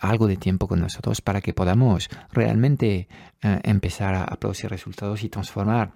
[0.00, 3.08] algo de tiempo con nosotros para que podamos realmente
[3.44, 5.92] uh, empezar a, producir resultados y transformar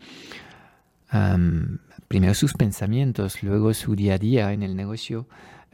[2.07, 5.27] primero sus pensamientos, luego su día a día en el negocio,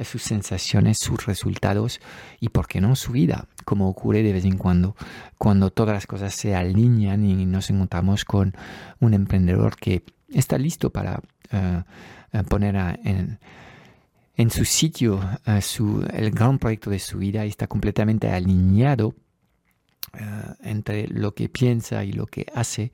[0.04, 2.00] sus sensaciones, sus resultados
[2.40, 4.96] y, por qué no, su vida, como ocurre de vez en cuando,
[5.38, 8.54] cuando todas las cosas se alinean y nos encontramos con
[9.00, 11.20] un emprendedor que está listo para
[11.52, 13.38] uh, poner a, en,
[14.36, 15.20] en, su sitio
[15.62, 19.14] su, el gran proyecto de su vida y está completamente alineado
[20.62, 22.92] entre lo que piensa y lo que hace.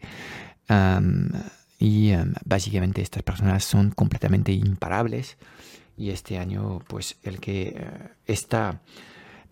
[1.79, 2.13] Y
[2.45, 5.37] básicamente estas personas son completamente imparables
[5.97, 8.81] y este año pues el que uh, está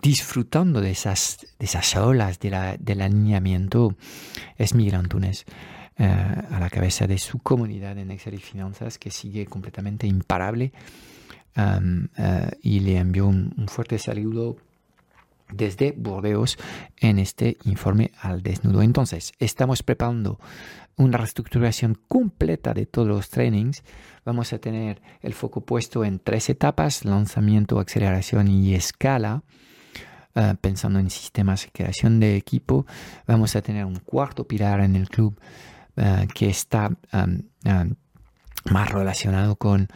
[0.02, 3.96] disfrutando de esas, de esas olas de la, del alineamiento
[4.56, 5.44] es Miguel Antunes
[5.98, 10.72] uh, a la cabeza de su comunidad en Excel y Finanzas que sigue completamente imparable
[11.56, 12.08] um,
[12.62, 14.56] y le envió un, un fuerte saludo
[15.52, 16.58] desde Burdeos
[16.98, 18.82] en este informe al desnudo.
[18.82, 20.38] Entonces, estamos preparando
[21.00, 23.82] una reestructuración completa de todos los trainings.
[24.24, 29.42] Vamos a tener el foco puesto en tres etapas, lanzamiento, aceleración y escala.
[30.32, 32.86] Uh, pensando en sistemas de creación de equipo,
[33.26, 35.36] vamos a tener un cuarto pilar en el club
[35.96, 36.96] uh, que está
[38.70, 39.88] más relacionado con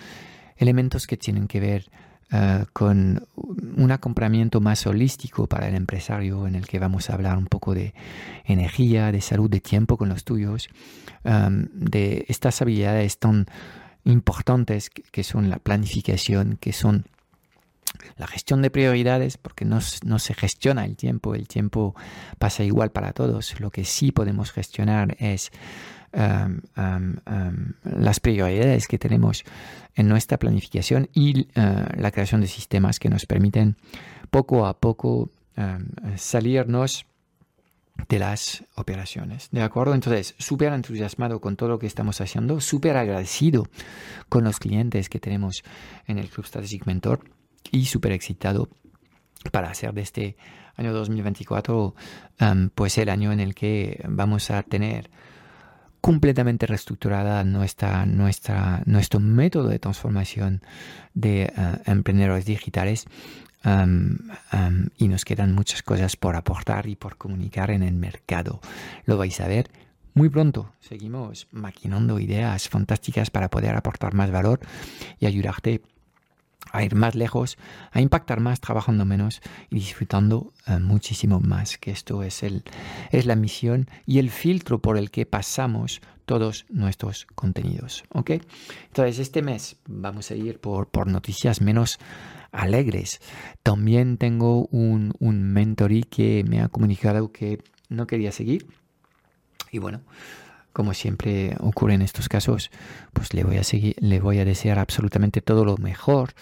[0.56, 1.88] elementos que tienen que ver
[2.32, 3.28] Uh, con
[3.76, 7.74] un acompañamiento más holístico para el empresario en el que vamos a hablar un poco
[7.74, 7.94] de
[8.44, 10.68] energía, de salud, de tiempo con los tuyos,
[11.24, 13.46] um, de estas habilidades tan
[14.04, 17.04] importantes que, que, son la planificación, que son
[18.16, 21.94] la gestión de prioridades, porque no, no se gestiona el tiempo, el tiempo
[22.38, 25.52] pasa igual para todos, lo que sí podemos gestionar es
[26.14, 29.44] um, um, um, las prioridades que tenemos
[29.94, 33.76] en nuestra planificación y uh, la creación de sistemas que nos permiten
[34.30, 35.30] poco a poco
[36.16, 37.06] salirnos
[38.08, 39.48] de las operaciones.
[39.52, 39.94] ¿De acuerdo?
[39.94, 43.68] Entonces, súper entusiasmado con todo lo que estamos haciendo, súper agradecido
[44.28, 45.62] con los clientes que tenemos
[46.06, 47.20] en el Club Strategic Mentor
[47.70, 48.68] y súper excitado
[49.52, 50.36] para hacer de este
[50.76, 51.94] año 2024
[52.74, 55.10] pues el año en el que vamos a tener
[56.04, 60.60] completamente reestructurada nuestra, nuestro método de transformación
[61.14, 63.06] de uh, emprendedores digitales
[64.98, 68.60] y nos quedan muchas cosas por aportar y por comunicar en el mercado.
[69.06, 69.70] Lo vais a ver
[70.12, 70.74] muy pronto.
[70.80, 74.60] Seguimos maquinando ideas fantásticas para poder aportar más valor
[75.18, 75.80] y ayudarte
[76.72, 77.56] a ir más lejos,
[77.92, 82.64] a impactar más trabajando menos y disfrutando uh, muchísimo más, que esto es, el,
[83.10, 88.04] es la misión y el filtro por el que pasamos todos nuestros contenidos.
[88.10, 88.30] ¿ok?
[88.86, 91.98] Entonces, este mes vamos a ir por, por noticias menos
[92.52, 93.20] alegres.
[93.62, 98.66] También tengo un, un mentorí que me ha comunicado que no quería seguir.
[99.70, 100.00] Y bueno,
[100.74, 102.70] como siempre ocurre en estos casos,
[103.14, 106.34] pues le voy a seguir, le voy a desear absolutamente todo lo mejor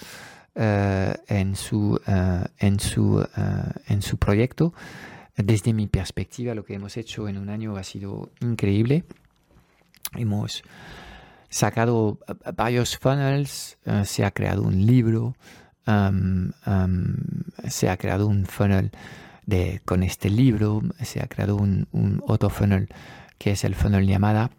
[0.57, 3.27] uh, en, su, uh, en, su, uh,
[3.87, 4.73] en su proyecto.
[5.37, 9.05] Desde mi perspectiva, lo que hemos hecho en un año ha sido increíble.
[10.17, 10.63] Hemos
[11.51, 12.19] sacado
[12.57, 15.37] varios funnels, se ha creado un libro,
[15.87, 17.17] um, um,
[17.69, 18.91] se ha creado un funnel
[19.45, 22.89] de, con este libro, se ha creado un otro funnel
[23.43, 24.51] que es el funnel llamada.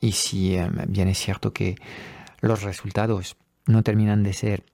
[0.00, 1.74] Y si bien es cierto que
[2.40, 4.64] los resultados no terminan de ser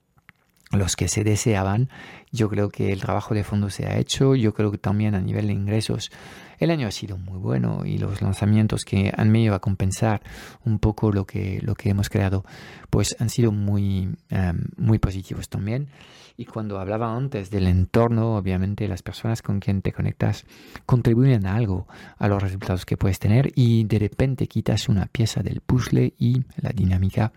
[0.73, 1.89] los que se deseaban,
[2.31, 5.21] yo creo que el trabajo de fondo se ha hecho, yo creo que también a
[5.21, 6.11] nivel de ingresos
[6.59, 10.21] el año ha sido muy bueno y los lanzamientos que han venido a compensar
[10.63, 12.45] un poco lo que, lo que hemos creado,
[12.89, 15.89] pues han sido muy, um, muy positivos también.
[16.35, 20.45] Y cuando hablaba antes del entorno, obviamente las personas con quien te conectas
[20.85, 25.61] contribuyen algo a los resultados que puedes tener y de repente quitas una pieza del
[25.61, 27.31] puzzle y la dinámica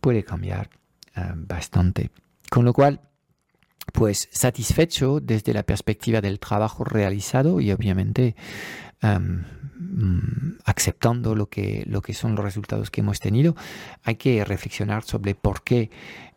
[0.00, 0.70] puede cambiar
[1.16, 2.10] uh, bastante.
[2.50, 3.00] Con lo cual,
[3.92, 8.36] pues satisfecho desde la perspectiva del trabajo realizado y obviamente
[9.02, 9.44] um,
[10.64, 13.56] aceptando lo que, lo que son los resultados que hemos tenido,
[14.02, 15.90] hay que reflexionar sobre por qué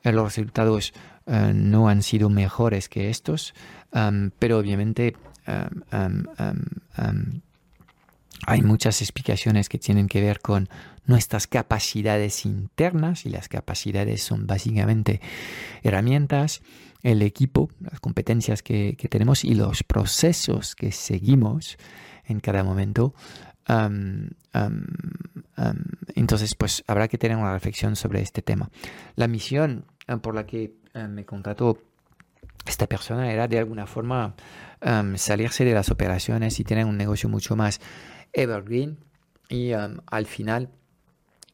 [0.04, 0.94] los resultados
[1.26, 3.54] uh, no han sido mejores que estos,
[4.40, 5.16] pero obviamente
[8.48, 10.70] hay muchas explicaciones que tienen que ver con
[11.06, 15.22] nuestras capacidades internas y las capacidades son básicamente
[15.84, 16.62] herramientas,
[17.04, 21.78] el equipo, las competencias que, tenemos y los procesos que seguimos
[22.26, 23.14] en cada momento.
[26.16, 28.70] entonces, pues habrá que tener una reflexión sobre este tema.
[29.16, 29.86] La misión
[30.22, 30.74] por la que
[31.10, 31.80] me contrató
[32.66, 34.36] esta persona era de alguna forma
[35.16, 37.80] salirse de las operaciones y tener un negocio mucho más
[38.34, 38.98] evergreen
[39.50, 40.70] y al final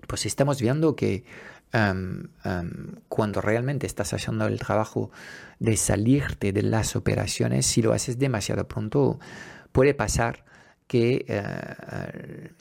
[0.05, 1.23] pues estamos viendo que
[3.09, 5.11] cuando realmente estás haciendo el trabajo
[5.59, 9.19] de salirte de las operaciones, si lo haces demasiado pronto,
[9.71, 10.45] puede pasar
[10.87, 12.51] que eh,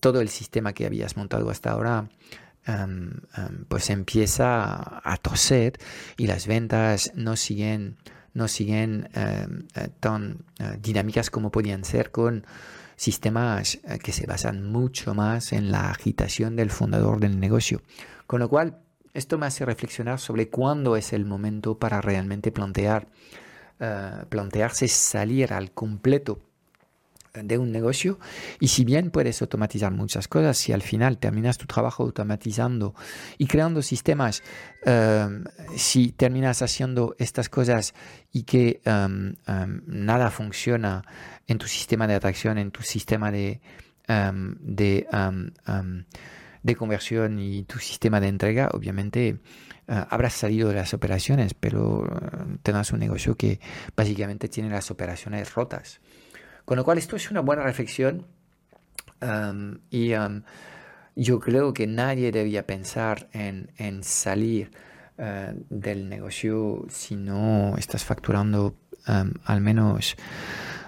[0.00, 2.08] todo el sistema que habías montado hasta ahora
[3.68, 5.78] pues empieza a toser
[6.16, 7.96] y las ventas no siguen,
[8.34, 9.46] no siguen eh,
[9.98, 12.46] tan eh, dinámicas como podían ser con
[13.00, 17.80] sistemas eh, que se basan mucho más en la agitación del fundador del negocio.
[18.26, 18.82] Con lo cual,
[19.14, 23.08] esto me hace reflexionar sobre cuándo es el momento para realmente plantear,
[23.78, 26.40] eh, plantearse salir al completo
[27.32, 28.18] de un negocio
[28.58, 32.94] y si bien puedes automatizar muchas cosas, si al final terminas tu trabajo automatizando
[33.38, 34.42] y creando sistemas,
[34.84, 35.44] em,
[35.76, 37.94] si terminas haciendo estas cosas
[38.32, 39.34] y que em,
[39.86, 41.02] nada funciona
[41.46, 43.60] en tu sistema de atracción, en tu sistema de,
[44.08, 45.06] de,
[46.62, 49.38] de conversión y tu sistema de entrega, obviamente
[49.88, 53.60] uh, habrás salido de las operaciones, pero uh, tendrás un negocio que
[53.96, 56.00] básicamente tiene las operaciones rotas.
[56.64, 58.26] Con lo cual esto es una buena reflexión
[59.90, 60.12] y
[61.16, 64.70] yo creo que nadie debía pensar en, salir
[65.18, 68.74] uh, del negocio si no estás facturando
[69.06, 70.16] al menos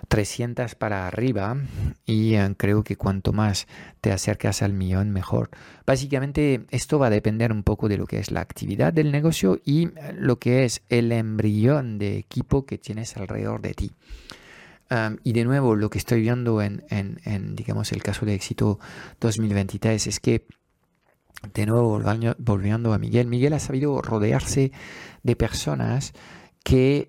[0.09, 1.57] 300 para arriba
[2.05, 3.67] y creo que cuanto más
[4.03, 5.49] te acercas al millón mejor.
[5.87, 9.61] Básicamente esto va a depender un poco de lo que es la actividad del negocio
[9.65, 13.93] y lo que es el embrión de equipo que tienes alrededor de ti
[15.23, 16.85] y de nuevo, lo que estoy viendo en,
[17.55, 18.79] digamos, el caso de éxito
[19.21, 20.47] 2023 es que,
[21.55, 22.01] de nuevo,
[22.39, 24.73] volviendo a Miguel, Miguel ha sabido rodearse
[25.23, 26.13] de personas
[26.63, 27.09] que,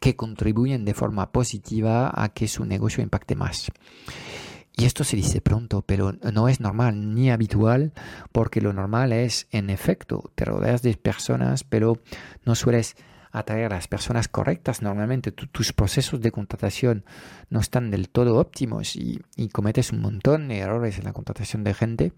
[0.00, 3.70] que contribuyen de forma positiva a que su negocio impacte más.
[4.78, 7.92] Y esto se dice pronto, pero no es normal ni habitual,
[8.30, 11.98] porque lo normal es, en efecto, te rodeas de personas, pero
[12.44, 12.94] no sueles
[13.38, 14.80] atraer a las personas correctas.
[14.80, 17.04] Normalmente tus procesos de contratación
[17.50, 19.22] no están del todo óptimos y,
[19.52, 22.12] cometes un montón de errores en la contratación de gente.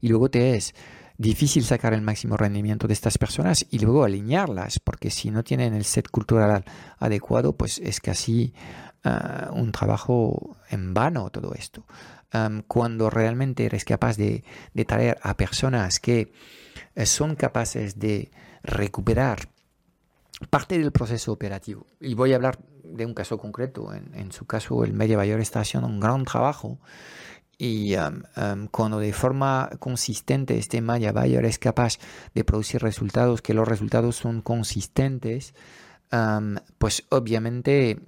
[0.00, 0.74] Y luego te es
[1.18, 5.72] difícil sacar el máximo rendimiento de estas personas y luego alinearlas, porque si no tienen
[5.72, 6.64] el set cultural
[6.98, 8.54] adecuado, pues es casi
[9.04, 11.86] ah, un trabajo en vano todo esto.
[12.66, 14.42] cuando realmente eres capaz de,
[14.74, 16.32] de traer a personas que
[16.96, 18.30] eh, son capaces de
[18.62, 19.51] recuperar
[20.50, 21.86] parte del proceso operativo.
[22.00, 23.92] Y voy a hablar de un caso concreto.
[23.92, 26.78] En, su caso, el Media Mayor está haciendo un gran trabajo
[27.58, 31.98] y um, um, cuando de forma consistente este Media Bayer es capaz
[32.34, 35.54] de producir resultados, que los resultados son consistentes,
[36.10, 38.00] um, pues obviamente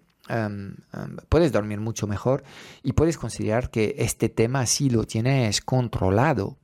[1.29, 2.45] puedes dormir mucho mejor
[2.83, 6.57] y puedes considerar que este tema sí lo tienes controlado.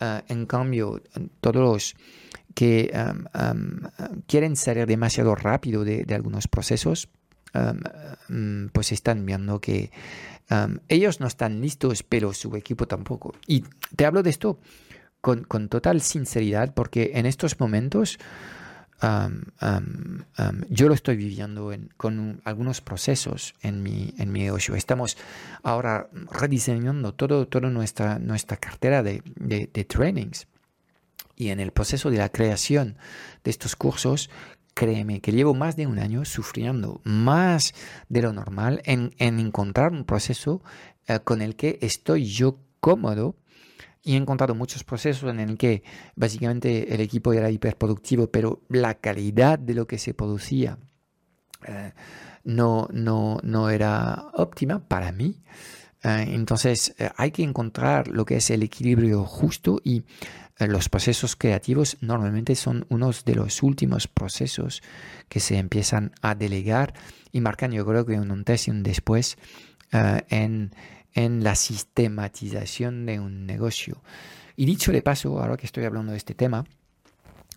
[0.00, 1.00] Uh, en cambio,
[1.40, 1.94] todos los
[4.26, 7.08] quieren salir demasiado rápido de, algunos procesos,
[8.72, 9.90] pues están viendo que
[10.88, 13.34] ellos no están listos, pero su equipo tampoco.
[13.46, 13.64] Y
[13.96, 14.58] te hablo de esto
[15.20, 18.18] con, total sinceridad porque en estos momentos
[20.68, 24.74] yo lo estoy viviendo con algunos procesos en mi, en mi negocio.
[24.74, 25.16] Estamos
[25.62, 30.46] ahora rediseñando todo, toda nuestra, nuestra cartera de, de trainings
[31.40, 32.98] y en el proceso de la creación
[33.44, 34.28] de estos cursos,
[34.74, 37.72] créeme que llevo más de un año sufriendo más
[38.10, 40.62] de lo normal en, encontrar un proceso
[41.06, 43.36] eh, con el que estoy yo cómodo
[44.02, 45.82] y he encontrado muchos procesos en el que
[46.14, 50.78] básicamente el equipo era hiperproductivo, pero la calidad de lo que se producía
[51.66, 51.92] eh,
[52.44, 55.42] no, no, no era óptima para mí.
[56.02, 60.02] Eh, entonces hay que encontrar lo que es el equilibrio justo y
[60.66, 64.82] los procesos creativos normalmente son unos de los últimos procesos
[65.28, 66.94] que se empiezan a delegar
[67.32, 69.38] y marcan yo creo que un antes y un después
[69.92, 70.70] eh, en,
[71.42, 74.00] la sistematización de un negocio.
[74.56, 76.64] Y dicho de paso, ahora que estoy hablando de este tema,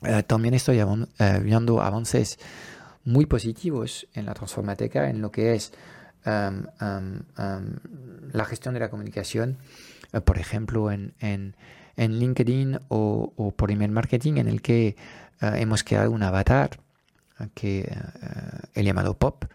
[0.02, 2.40] eh, también estoy eh, viendo avances
[3.06, 5.72] muy positivos en la transformateca en lo que es
[6.26, 7.76] um, um,
[8.32, 9.58] la gestión de la comunicación,
[10.26, 11.56] por ejemplo, en, en,
[11.98, 14.96] en LinkedIn o, por email marketing, en el que eh,
[15.56, 16.80] hemos creado un avatar
[17.54, 17.96] que eh,
[18.74, 19.46] he llamado Pop.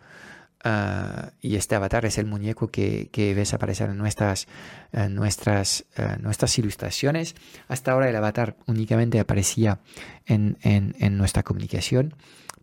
[1.40, 4.48] y este avatar es el muñeco que, ves aparecer en nuestras,
[4.92, 5.84] nuestras,
[6.20, 7.34] nuestras ilustraciones.
[7.68, 9.78] Hasta ahora el avatar únicamente aparecía
[10.26, 12.14] en nuestra comunicación,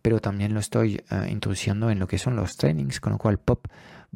[0.02, 3.66] pero también lo estoy introduciendo en lo que son los trainings, con lo cual Pop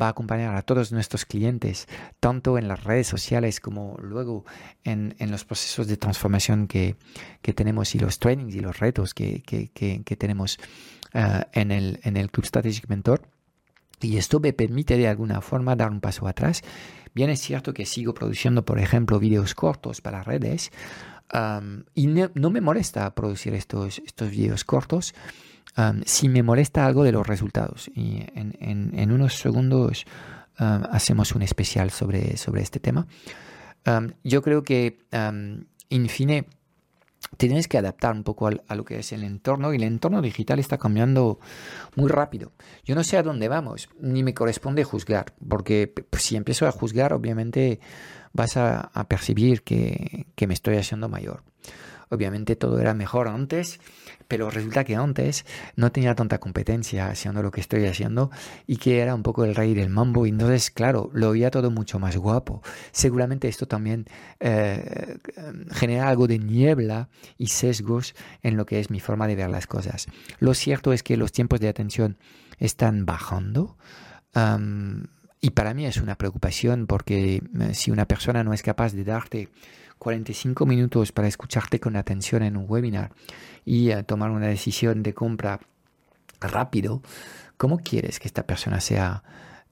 [0.01, 1.88] va a acompañar a todos nuestros clientes,
[2.20, 4.45] tanto en las redes sociales como luego
[4.84, 6.97] en, en los procesos de transformación que,
[7.43, 10.59] que, tenemos y los trainings y los retos que, que, que tenemos
[11.14, 13.22] uh, en, el, en el Club Strategic Mentor.
[14.01, 16.62] Y esto me permite de alguna forma dar un paso atrás.
[17.14, 20.70] Bien es cierto que sigo produciendo, por ejemplo, vídeos cortos para redes.
[21.95, 25.14] Y no, me molesta producir estos, estos vídeos cortos
[26.05, 27.89] si me molesta algo de los resultados.
[27.95, 30.05] Y en, unos segundos
[30.57, 33.07] hacemos un especial sobre, sobre este tema.
[34.25, 36.47] yo creo que, en fin,
[37.37, 40.59] tienes que adaptar un poco a, lo que es el entorno y el entorno digital
[40.59, 41.39] está cambiando
[41.97, 42.53] muy rápido.
[42.85, 47.12] Yo no sé a dónde vamos, ni me corresponde juzgar, porque si empiezo a juzgar,
[47.12, 47.81] obviamente
[48.33, 51.43] vas a, percibir que me estoy haciendo mayor.
[52.11, 53.79] Obviamente todo era mejor antes,
[54.27, 55.47] pero resulta que antes
[55.77, 58.33] no tenía tanta competencia haciendo lo que estoy haciendo
[58.67, 60.27] y que era un poco el rey del mambo.
[60.27, 62.63] Y entonces, claro, lo veía todo mucho más guapo.
[62.91, 64.07] Seguramente esto también
[64.41, 65.19] eh,
[65.71, 67.09] genera algo de niebla
[67.39, 70.09] y sesgos en lo que es mi forma de ver las cosas.
[70.41, 72.19] Lo cierto es que los tiempos de atención
[72.59, 73.77] están bajando.
[75.41, 79.05] y para mí es una preocupación porque eh, si una persona no es capaz de
[79.05, 79.49] darte
[80.01, 83.13] 45 minutos para escucharte con atención en un webinar
[83.67, 85.61] y eh, tomar una decisión de compra
[86.41, 87.03] rápido,
[87.59, 89.23] ¿cómo quieres que esta persona sea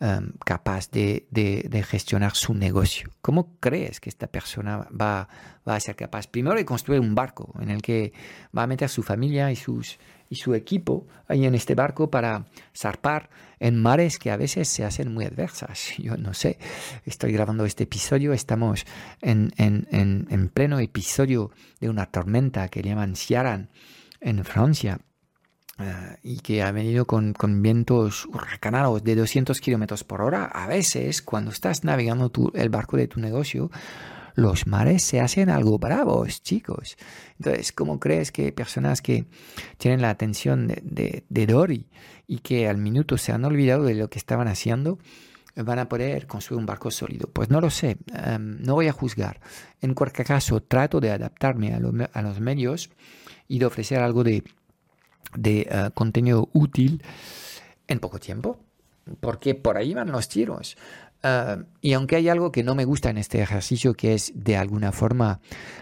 [0.00, 3.10] em, capaz de, de, gestionar su negocio?
[3.22, 5.28] ¿Cómo crees que esta persona va,
[5.66, 8.12] va, a ser capaz primero de construir un barco en el que
[8.56, 9.98] va a meter su familia y sus
[10.30, 14.84] y su equipo ahí en este barco para zarpar en mares que a veces se
[14.84, 15.92] hacen muy adversas.
[15.98, 16.58] Yo no sé,
[17.04, 18.86] estoy grabando este episodio, estamos
[19.20, 21.50] en, en, en, pleno episodio
[21.80, 23.70] de una tormenta que llaman Ciaran
[24.20, 25.00] en Francia.
[25.80, 30.44] Eh, y que ha venido con, con vientos huracanados de 200 kilómetros por hora.
[30.46, 33.70] A veces, cuando estás navegando tu, el barco de tu negocio,
[34.38, 36.96] los mares se hacen algo bravos, chicos.
[37.38, 39.24] Entonces, ¿cómo crees que personas que
[39.78, 41.86] tienen la atención de, Dory
[42.28, 45.00] y que al minuto se han olvidado de lo que estaban haciendo,
[45.56, 47.28] van a poder construir un barco sólido?
[47.32, 49.40] Pues no lo sé, em, no voy a juzgar.
[49.80, 52.90] En cualquier caso, trato de adaptarme a, los medios
[53.48, 54.44] y de ofrecer algo de,
[55.36, 57.02] de eh, contenido útil
[57.88, 58.60] en poco tiempo,
[59.18, 60.76] porque por ahí van los tiros.
[61.22, 64.56] Ah, y aunque hay algo que no me gusta en este ejercicio, que es de
[64.56, 65.40] alguna forma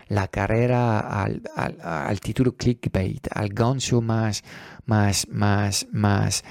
[0.09, 4.45] la carrera al, al, título clickbait, al gancho más,
[4.87, 6.45] más, más, más,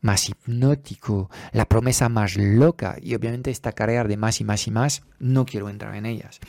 [0.00, 4.70] más hipnótico, la promesa más loca, y obviamente esta carrera de más y más y
[4.70, 6.40] más, no quiero entrar en ellas.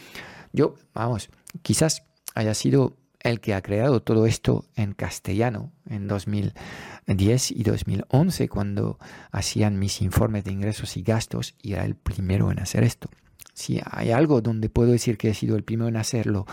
[0.53, 1.29] Yo, vamos,
[1.63, 2.03] quizás
[2.33, 8.99] haya sido el que ha creado todo esto en castellano en 2010 y 2011 cuando
[9.31, 13.09] hacían mis informes de ingresos y gastos y era el primero en hacer esto.
[13.53, 16.45] Si hay algo donde puedo decir que he sido el primero en hacerlo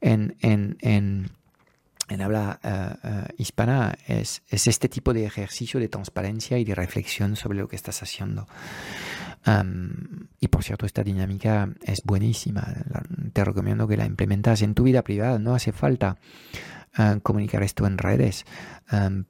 [0.00, 1.30] en, en, en,
[2.08, 7.34] en habla eh, hispana es, es este tipo de ejercicio de transparencia y de reflexión
[7.34, 8.46] sobre lo que estás haciendo
[10.40, 12.66] y por cierto, esta dinámica es buenísima.
[13.32, 15.38] Te recomiendo que la implementas en tu vida privada.
[15.38, 16.16] No hace falta
[16.94, 18.46] ah, comunicar esto en redes,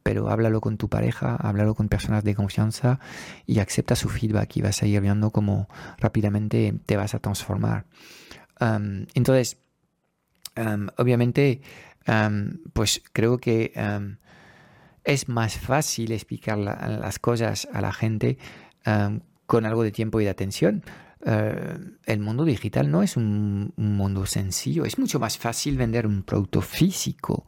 [0.02, 3.00] pero háblalo con tu pareja, háblalo con personas de confianza
[3.46, 7.86] y acepta su feedback y vas a ir viendo cómo rápidamente te vas a transformar.
[8.60, 9.58] entonces,
[10.96, 11.60] obviamente,
[12.72, 13.72] pues creo que
[15.02, 18.38] es más fácil explicar las cosas a la gente
[19.46, 20.82] con algo de tiempo y de atención.
[21.26, 26.22] Eh, el mundo digital no es un, mundo sencillo, es mucho más fácil vender un
[26.22, 27.46] producto físico.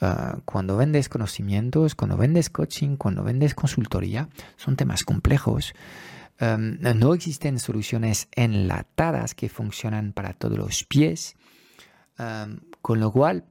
[0.00, 0.06] Eh,
[0.44, 5.74] cuando vendes conocimientos, cuando vendes coaching, cuando vendes consultoría, son temas complejos.
[6.38, 11.36] Eh, no existen soluciones enlatadas que funcionan para todos los pies,
[12.80, 13.44] con lo cual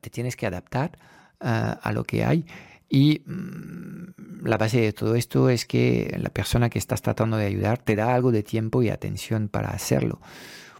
[0.00, 0.98] te tienes que adaptar
[1.40, 2.46] a lo que hay
[2.88, 7.46] y mm, la base de todo esto es que la persona que estás tratando de
[7.46, 10.20] ayudar te da algo de tiempo y atención para hacerlo.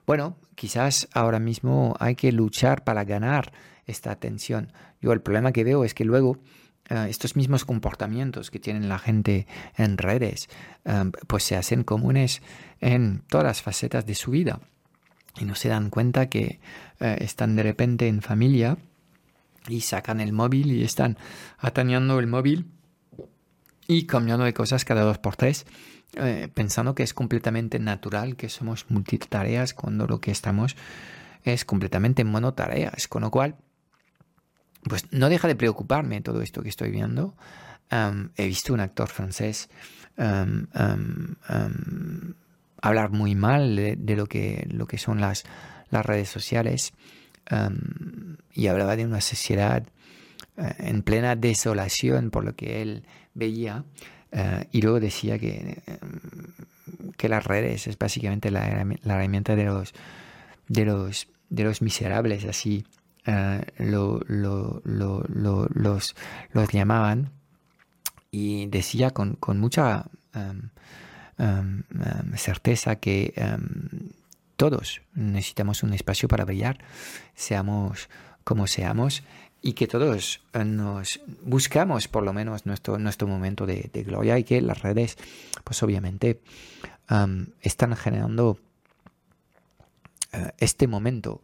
[0.07, 3.53] Bueno, quizás ahora mismo hay que luchar para ganar
[3.87, 4.73] esta atención.
[5.01, 6.39] Yo el problema que veo es que luego
[6.89, 9.47] eh, estos mismos comportamientos que tienen la gente
[9.77, 10.49] en redes,
[10.85, 12.43] eh, pues se hacen comunes
[12.81, 14.61] en todas las facetas de su vida.
[15.39, 16.61] Y no se dan cuenta que
[17.01, 18.79] eh, están de repente en familia
[19.69, 21.19] y sacan el móvil y están
[21.59, 22.71] atañando el móvil
[23.89, 25.67] y cambiando de cosas cada dos por tres,
[26.55, 30.77] pensando que es completamente natural que somos multitareas cuando lo que estamos
[31.45, 33.57] es completamente monotareas, con lo cual
[34.83, 37.35] pues no deja de preocuparme todo esto que estoy viendo.
[37.91, 39.69] he visto un actor francés
[42.83, 45.45] hablar muy mal de, lo, que, lo que son las,
[45.91, 46.93] las redes sociales
[48.55, 49.87] y hablaba de una sociedad
[50.57, 53.85] eh, en plena desolación por lo que él veía
[54.33, 55.83] eh, y luego decía que,
[57.17, 59.93] que las redes es básicamente la, herramienta de los,
[60.69, 62.85] de los, de los miserables, así
[63.27, 64.83] eh, lo, los,
[66.53, 67.31] los llamaban.
[68.31, 70.69] Y decía con, con mucha em,
[71.39, 73.33] em, em, certeza que
[74.57, 76.79] todos necesitamos un espacio para brillar,
[77.35, 78.09] seamos
[78.45, 79.23] como seamos,
[79.63, 84.45] y que todos eh, nos buscamos por lo menos nuestro, nuestro momento de, gloria y
[84.45, 85.17] que las redes,
[85.65, 86.41] pues obviamente,
[87.61, 88.59] están generando
[90.33, 91.43] eh, este momento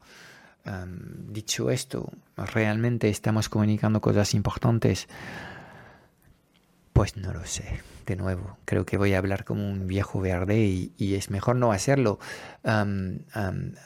[1.28, 5.08] dicho esto, ¿realmente estamos comunicando cosas importantes?
[6.93, 7.80] Pues no lo sé.
[8.07, 11.72] De nuevo, creo que voy a hablar como un viejo verde y, es mejor no
[11.72, 12.18] hacerlo.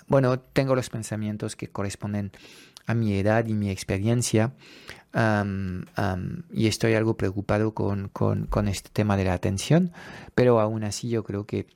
[0.08, 2.32] bueno, tengo los pensamientos que corresponden
[2.86, 4.52] a mi edad y mi experiencia
[6.52, 9.92] y estoy algo preocupado con, este tema de la atención,
[10.34, 11.66] pero aún así yo creo que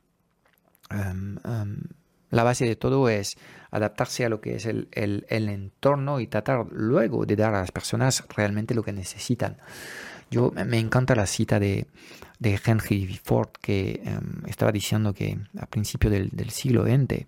[2.31, 3.37] la base de todo es
[3.70, 4.89] adaptarse a lo que es el,
[5.28, 9.57] entorno y tratar luego de dar a las personas realmente lo que necesitan.
[10.31, 11.87] Yo me encanta la cita de,
[12.41, 17.26] Henry Ford que em, estaba diciendo que a principio del, siglo XX, eh,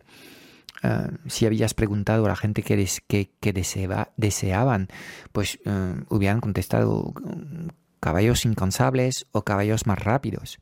[1.27, 3.53] si habías preguntado a la gente qué, que,
[4.17, 4.89] deseaban,
[5.33, 7.13] pues eh, hubieran contestado
[7.99, 10.59] caballos incansables o caballos más rápidos.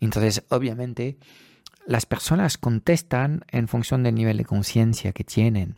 [0.00, 1.16] Entonces, obviamente,
[1.86, 5.76] las personas contestan en función del nivel de conciencia que tienen.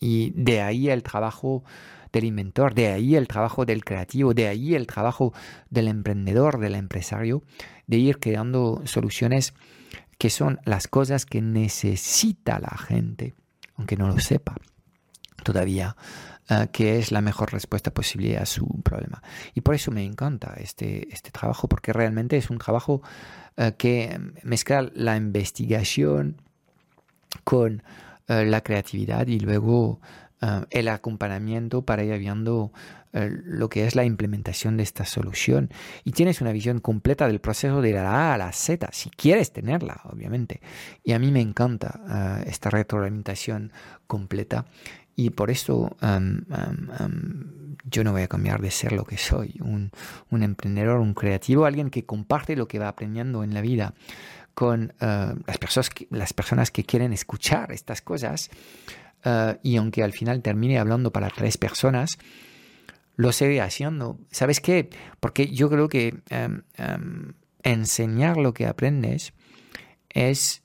[0.00, 1.64] y de ahí el trabajo
[2.12, 5.32] del inventor, de ahí el trabajo del creativo, de ahí el trabajo
[5.70, 7.42] del emprendedor, del empresario,
[7.86, 9.54] de ir creando soluciones
[10.18, 13.34] que son las cosas que necesita la gente,
[13.76, 14.56] aunque no lo sepa
[15.42, 15.96] todavía.
[16.48, 19.22] Ah, que es la mejor respuesta posible a su problema.
[19.54, 23.00] Y por eso me encanta este, este trabajo, porque realmente es un trabajo
[23.56, 26.40] eh, que mezcla la investigación
[27.44, 27.82] con
[28.28, 30.00] eh, la creatividad y luego
[30.40, 32.72] eh, el acompañamiento para ir viendo
[33.14, 35.68] lo que es la implementación de esta solución.
[36.02, 39.52] Y tienes una visión completa del proceso de la A a la Z, si quieres
[39.52, 40.62] tenerla, obviamente.
[41.04, 43.70] Y a mí me encanta esta retroalimentación
[44.06, 44.64] completa.
[45.14, 45.96] Y por eso
[47.84, 49.90] yo no voy a cambiar de ser lo que soy, un,
[50.30, 53.94] emprendedor, un creativo, alguien que comparte lo que va aprendiendo en la vida
[54.54, 58.50] con eh, las, personas que, las personas que quieren escuchar estas cosas.
[59.24, 62.18] Eh, y aunque al final termine hablando para tres personas,
[63.16, 64.18] lo seguiré haciendo.
[64.30, 64.88] ¿Sabes qué?
[65.20, 66.22] Porque yo creo que
[67.62, 69.32] enseñar lo que aprendes
[70.08, 70.62] es,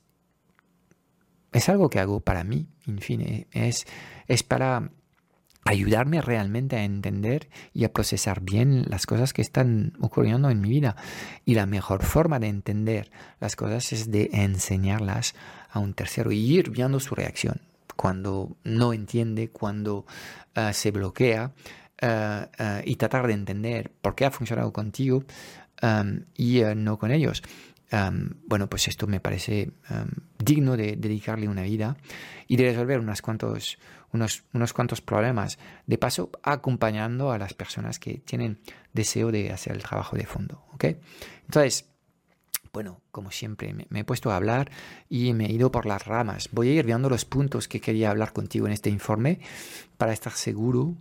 [1.52, 3.86] es algo que hago para mí, en fin, es,
[4.28, 4.90] es para
[5.68, 10.70] ayudarme realmente a entender y a procesar bien las cosas que están ocurriendo en mi
[10.70, 10.96] vida.
[11.44, 15.34] Y la mejor forma de entender las cosas es de enseñarlas
[15.70, 17.60] a un tercero y ir viendo su reacción.
[17.96, 20.06] Cuando no entiende, cuando
[20.54, 21.52] ah, se bloquea
[22.00, 25.24] ah, ah, y tratar de entender por qué ha funcionado contigo
[26.34, 27.42] y no con ellos.
[28.48, 29.70] bueno, pues esto me parece
[30.36, 31.96] digno de dedicarle una vida
[32.48, 33.78] y de resolver unas cuantos
[34.12, 35.58] unos, unos cuantos problemas.
[35.86, 38.60] De paso, acompañando a las personas que tienen
[38.92, 40.64] deseo de hacer el trabajo de fondo.
[40.72, 40.84] ¿ok?
[41.44, 41.86] Entonces,
[42.72, 44.70] bueno, como siempre, me, he puesto a hablar
[45.08, 46.48] y me he ido por las ramas.
[46.52, 49.40] Voy a ir viendo los puntos que quería hablar contigo en este informe
[49.96, 50.94] para estar seguro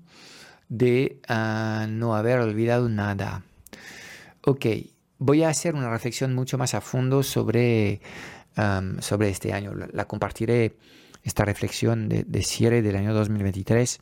[0.70, 3.44] de ah, no haber olvidado nada.
[4.42, 4.66] Ok,
[5.18, 8.02] voy a hacer una reflexión mucho más a fondo sobre,
[9.00, 9.74] sobre este año.
[9.76, 10.78] la compartiré
[11.28, 14.00] esta reflexión de, cierre del año 2023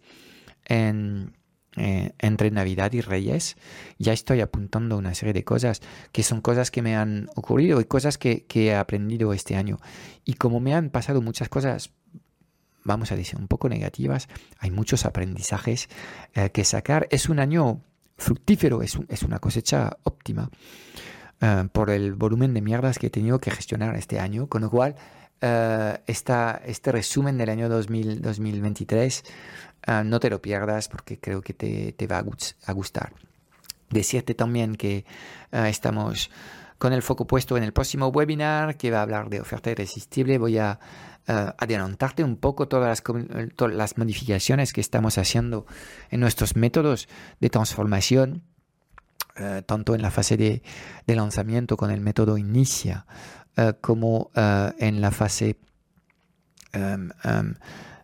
[0.66, 1.34] en,
[1.76, 3.58] eh, entre Navidad y Reyes,
[3.98, 7.86] ya estoy apuntando una serie de cosas que son cosas que me han ocurrido y
[7.86, 9.80] cosas que, he aprendido este año.
[10.24, 11.92] Y como me han pasado muchas cosas
[12.84, 14.28] vamos a decir, un poco negativas.
[14.60, 15.90] Hay muchos aprendizajes
[16.36, 17.08] eh, que sacar.
[17.10, 17.82] Es un año
[18.16, 20.52] fructífero, es, es una cosecha óptima
[21.42, 24.70] eh, por el volumen de mierdas que he tenido que gestionar este año, con lo
[24.70, 24.96] cual
[25.46, 29.24] uh, este resumen del año 2023
[30.04, 32.18] no te lo pierdas porque creo que te, te va
[32.66, 33.14] a, gustar.
[33.92, 35.06] Decirte también que
[35.52, 36.32] estamos
[36.80, 40.40] con el foco puesto en el próximo webinar que va a hablar de oferta irresistible.
[40.40, 40.80] Voy a
[41.28, 43.04] adelantarte un poco todas las,
[43.56, 45.68] todas las modificaciones que estamos haciendo
[46.10, 47.08] en nuestros métodos
[47.40, 48.42] de transformación
[49.66, 50.62] tanto en la fase de,
[51.08, 53.06] lanzamiento con el método inicia,
[53.58, 55.56] eh, como eh, en la fase
[56.74, 57.56] em, em,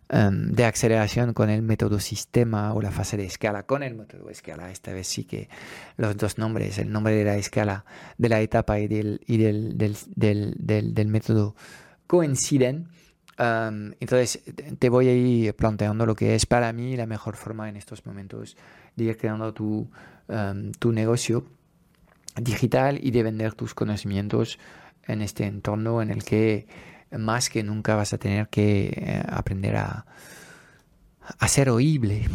[0.08, 4.30] em, de aceleración con el método sistema o la fase de escala con el método
[4.30, 4.70] escala.
[4.70, 5.50] Esta vez sí que
[5.98, 7.84] los dos nombres, el nombre de la escala,
[8.16, 11.54] de la etapa y del, y del, del, del, método
[12.06, 12.88] coinciden.
[13.38, 14.40] entonces
[14.78, 18.06] te voy a ir planteando lo que es para mí la mejor forma en estos
[18.06, 18.56] momentos
[18.96, 19.90] de ir creando tu,
[20.78, 21.44] tu negocio
[22.40, 24.58] digital y de vender tus conocimientos
[25.06, 26.66] en este entorno en el que
[27.10, 30.06] más que nunca vas a tener que eh, aprender a,
[31.38, 32.28] a, ser oíble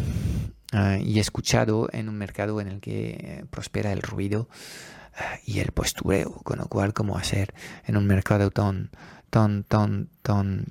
[0.74, 4.48] eh, y escuchado en un mercado en el que eh, prospera el ruido
[5.46, 7.56] y el postureo, con lo cual cómo hacer
[7.88, 8.92] en un mercado tan
[9.32, 10.66] tan tan tan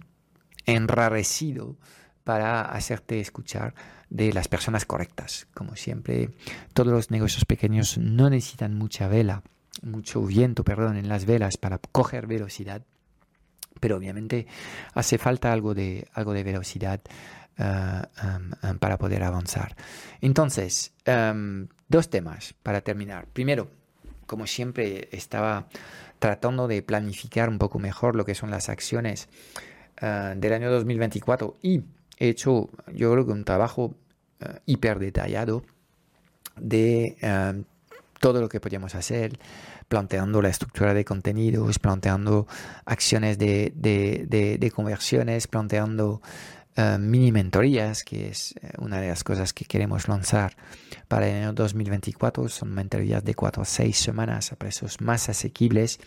[0.67, 1.77] enrarecido
[2.23, 3.75] para hacerte escuchar
[4.09, 5.49] de las personas correctas.
[5.53, 6.31] Como siempre,
[6.75, 9.43] todos los negocios pequeños no necesitan mucha vela,
[9.83, 12.83] mucho viento, perdón, en las velas para coger velocidad,
[13.81, 14.47] pero obviamente
[14.95, 17.01] hace falta algo de, algo de velocidad
[17.59, 19.77] eh, um, para poder avanzar.
[20.20, 23.27] Entonces, um, dos temas para terminar.
[23.33, 23.70] Primero,
[24.27, 25.68] como siempre, estaba
[26.18, 29.29] tratando de planificar un poco mejor lo que son las acciones
[29.99, 31.83] del año 2024 y
[32.18, 33.95] he hecho, yo creo que un trabajo
[34.41, 35.64] uh, hiper detallado
[36.57, 37.62] de uh,
[38.21, 39.39] todo lo que podíamos hacer,
[39.89, 42.47] planteando la estructura de contenidos, planteando
[42.85, 46.21] acciones de, de, de, conversiones, planteando
[46.77, 50.57] uh, mini mentorías, que es una de las cosas que queremos lanzar
[51.09, 52.49] para el año 2024.
[52.49, 55.99] Son mentorías de 4 a 6 semanas a precios más asequibles,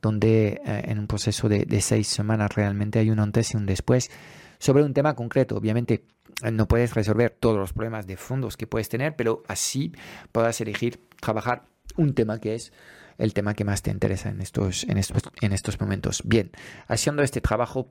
[0.00, 4.10] donde en un proceso de 6 semanas realmente hay un antes y un después
[4.58, 5.56] sobre un tema concreto.
[5.56, 6.06] Obviamente
[6.52, 9.92] no puedes resolver todos los problemas de fondos que puedes tener, pero así
[10.32, 11.64] podrás elegir trabajar
[11.96, 12.72] un tema que es
[13.18, 16.22] el tema que más te interesa en estos, en estos, en estos momentos.
[16.24, 16.52] Bien,
[16.86, 17.88] haciendo este trabajo,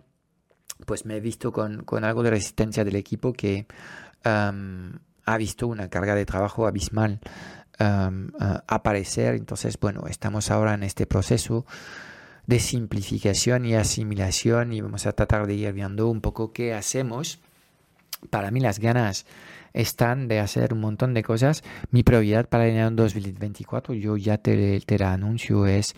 [0.86, 3.68] pues me he visto con, con algo de resistencia del equipo que
[4.24, 7.20] ha visto una carga de trabajo abismal
[7.78, 9.36] aparecer.
[9.36, 11.66] Entonces, bueno, estamos ahora en este proceso
[12.48, 17.40] de simplificación y asimilación y vamos a tratar de ir viendo un poco qué hacemos.
[18.30, 19.26] Para mí las ganas
[19.74, 21.62] están de hacer un montón de cosas.
[21.92, 25.94] Mi prioridad para el año 2024, yo ya te, te la anuncio, es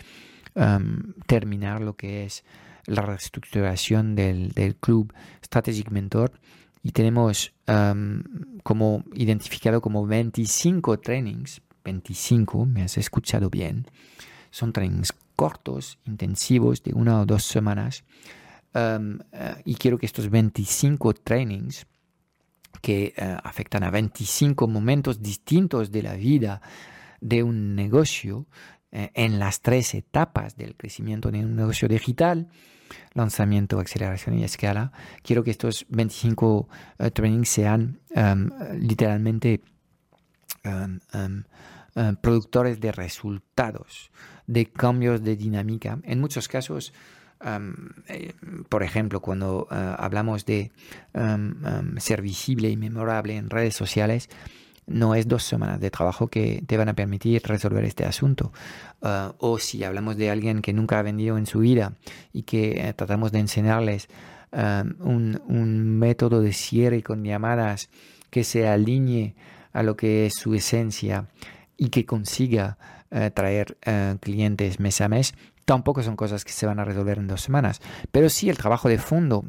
[0.56, 2.44] um, terminar lo que es
[2.86, 5.14] la reestructuración del, del club
[5.46, 6.32] Strategic Mentor
[6.82, 8.24] y tenemos um,
[8.64, 13.86] como identificado como 25 trainings, 25, me has escuchado bien,
[14.50, 18.04] son trainings cortos, intensivos, de una o dos semanas.
[18.76, 21.88] Um, uh, y quiero que estos 25 trainings
[22.82, 26.62] que uh, afectan a 25 momentos distintos de la vida
[27.22, 28.40] de un negocio
[28.92, 32.50] uh, en las tres etapas del crecimiento de un negocio digital,
[33.14, 34.92] lanzamiento, aceleración y escala.
[35.24, 36.68] Quiero que estos 25
[37.14, 39.62] trainings sean um, literalmente
[40.66, 41.00] um,
[42.00, 44.10] eh, productores de resultados,
[44.48, 46.00] de cambios de dinámica.
[46.04, 46.94] En muchos casos,
[48.08, 48.34] eh,
[48.70, 50.72] por ejemplo, cuando eh, hablamos de
[51.98, 54.30] ser visible y memorable en redes sociales,
[54.88, 58.54] no es dos semanas de trabajo que te van a permitir resolver este asunto.
[59.02, 61.96] o si hablamos de alguien que nunca ha vendido en su vida
[62.32, 64.08] y que tratamos de enseñarles
[64.54, 67.90] un, un, método de cierre con llamadas
[68.30, 69.36] que se alinee
[69.74, 71.28] a lo que es su esencia
[71.80, 72.78] y que consiga
[73.10, 75.34] eh, traer eh, clientes mes a mes,
[75.66, 77.82] tampoco son cosas que se van a resolver en dos semanas.
[78.12, 79.46] Pero sí el trabajo de fondo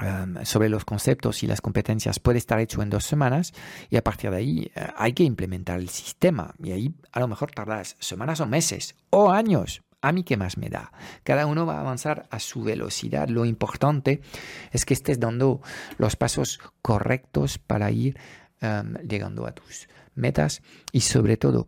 [0.00, 3.54] em, sobre los conceptos y las competencias puede estar hecho en dos semanas
[3.88, 7.28] y a partir de ahí eh, hay que implementar el sistema y ahí a lo
[7.28, 9.82] mejor tardas semanas o meses o años.
[10.00, 10.92] A mí qué más me da.
[11.24, 13.28] Cada uno va a avanzar a su velocidad.
[13.28, 14.20] Lo importante
[14.72, 15.60] es que estés dando
[15.96, 18.18] los pasos correctos para ir
[18.60, 20.62] em, llegando a tus metas
[20.92, 21.66] y sobre todo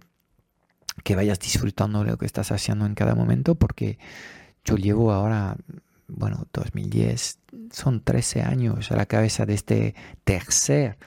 [1.05, 3.98] que vayas disfrutando lo que estás haciendo en cada momento porque
[4.64, 5.57] yo llevo ahora
[6.16, 7.38] bueno, 2010,
[7.70, 9.94] son 13 años a la cabeza de este
[10.24, 10.98] tercer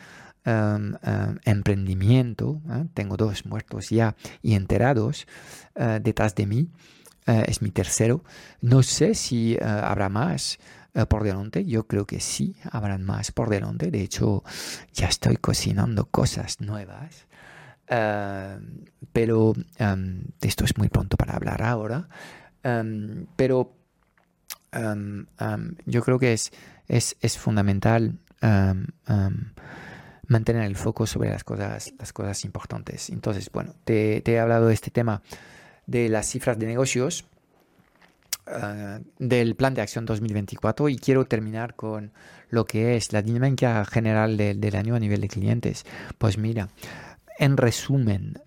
[0.45, 2.61] em, em, emprendimiento.
[2.69, 2.85] ¿eh?
[2.93, 5.27] Tengo dos muertos ya y enterados
[5.75, 6.69] uh, detrás de mí.
[7.27, 8.23] Uh, es mi tercero.
[8.61, 10.59] No sé si habrá más
[11.09, 11.65] por delante.
[11.65, 13.91] Yo creo que sí, habrán más por delante.
[13.91, 14.43] De hecho,
[14.93, 17.27] ya estoy cocinando cosas nuevas.
[19.11, 19.53] pero
[20.41, 22.07] esto es muy pronto para hablar ahora.
[23.35, 23.75] pero
[25.85, 26.51] yo creo que es,
[26.87, 28.19] es, es fundamental
[30.27, 33.09] mantener el foco sobre las cosas, las cosas importantes.
[33.09, 35.21] Entonces, bueno, te, te he hablado de este tema
[35.85, 37.25] de las cifras de negocios
[38.47, 42.11] ah, del plan de acción 2024 y quiero terminar con
[42.49, 45.85] lo que es la dinámica general del año a nivel de clientes.
[46.17, 46.69] Pues mira,
[47.39, 48.39] en resumen,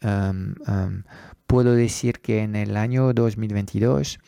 [1.47, 4.21] puedo decir que en el año 2022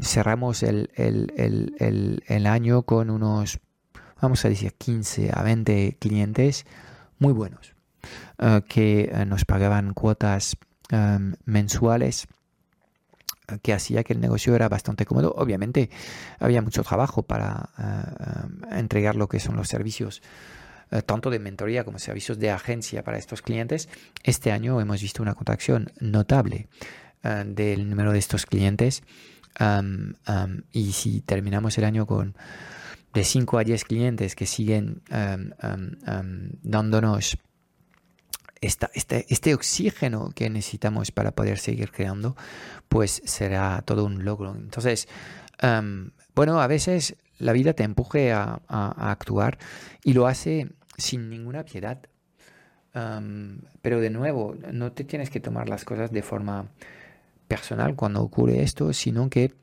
[0.00, 3.60] cerramos el, el, año con unos,
[4.20, 6.66] vamos a decir, 15 a 20 clientes
[7.18, 7.74] muy buenos
[8.38, 10.56] ah, que eh, nos pagaban cuotas
[11.44, 12.28] mensuales
[13.62, 15.34] que hacía que el negocio era bastante cómodo.
[15.36, 15.90] Obviamente
[16.38, 20.22] había mucho trabajo para eh, entregar lo que son los servicios
[20.90, 23.88] eh, tanto de mentoría como servicios de agencia para estos clientes.
[24.22, 26.68] Este año hemos visto una contracción notable
[27.22, 29.02] eh, del número de estos clientes
[30.72, 32.36] y si terminamos el año con
[33.12, 35.02] de 5 a 10 clientes que siguen
[36.62, 37.38] dándonos
[38.60, 42.36] este, este oxígeno que necesitamos para poder seguir creando,
[42.88, 44.54] pues será todo un logro.
[44.54, 45.08] Entonces,
[46.34, 49.58] bueno, a veces la vida te empuje a, actuar
[50.04, 52.00] y lo hace sin ninguna piedad.
[53.82, 56.66] pero de nuevo, no te tienes que tomar las cosas de forma
[57.46, 59.54] personal cuando ocurre esto, sino que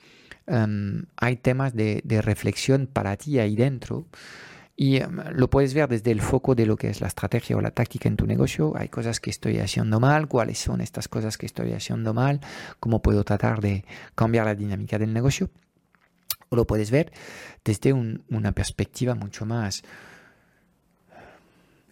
[0.47, 4.05] hay temas de, reflexión para ti ahí dentro
[4.75, 7.61] y em, lo puedes ver desde el foco de lo que es la estrategia o
[7.61, 8.73] la táctica en tu negocio.
[8.75, 12.41] Hay cosas que estoy haciendo mal, cuáles son estas cosas que estoy haciendo mal,
[12.79, 15.49] cómo puedo tratar de cambiar la dinámica del negocio.
[16.49, 17.11] O lo puedes ver
[17.63, 19.83] desde una perspectiva mucho más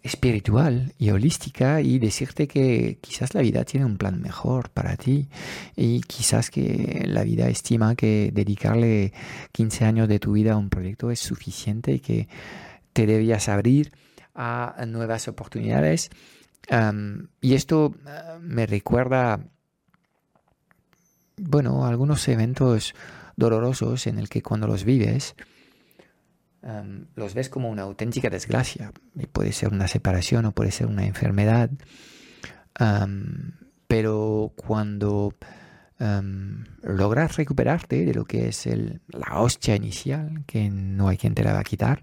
[0.04, 5.30] espiritual y holística y decirte que quizás la vida tiene un plan mejor para ti
[5.78, 9.14] y quizás que la vida estima que dedicarle
[9.54, 12.28] 15 años de tu vida a un proyecto es suficiente y que
[12.94, 13.92] te debías abrir
[14.36, 16.10] a nuevas oportunidades.
[17.42, 19.40] y esto ah, me recuerda,
[21.38, 22.96] bueno, algunos eventos
[23.36, 25.36] dolorosos en el que cuando los vives,
[27.16, 28.92] los ves como una auténtica desgracia.
[29.32, 31.70] Puede ser una separación o puede ser una enfermedad.
[33.88, 35.34] pero cuando
[36.82, 41.44] logras recuperarte de lo que es el, la hostia inicial, que no hay quien te
[41.44, 42.02] la va a quitar,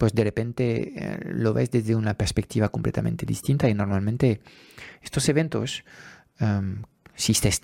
[0.00, 4.40] pues de repente eh, lo ves desde una perspectiva completamente distinta y normalmente
[5.02, 5.84] estos eventos,
[6.40, 6.84] um,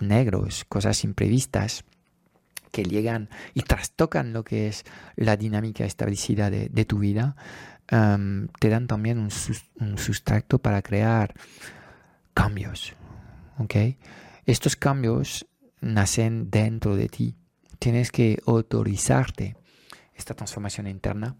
[0.01, 1.83] negros, cosas imprevistas,
[2.71, 4.85] que llegan y trastocan lo que es
[5.15, 7.35] la dinámica establecida de, tu vida,
[7.87, 9.29] te dan también un,
[9.79, 11.33] un, sustrato para crear
[12.35, 12.93] cambios.
[14.45, 15.47] Estos cambios
[15.81, 17.35] nacen dentro de ti.
[17.79, 19.55] Tienes que autorizarte
[20.13, 21.35] esta transformación interna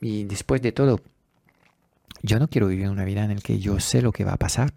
[0.00, 1.00] y después de todo,
[2.22, 4.38] yo no quiero vivir una vida en la que yo sé lo que va a
[4.38, 4.72] pasar.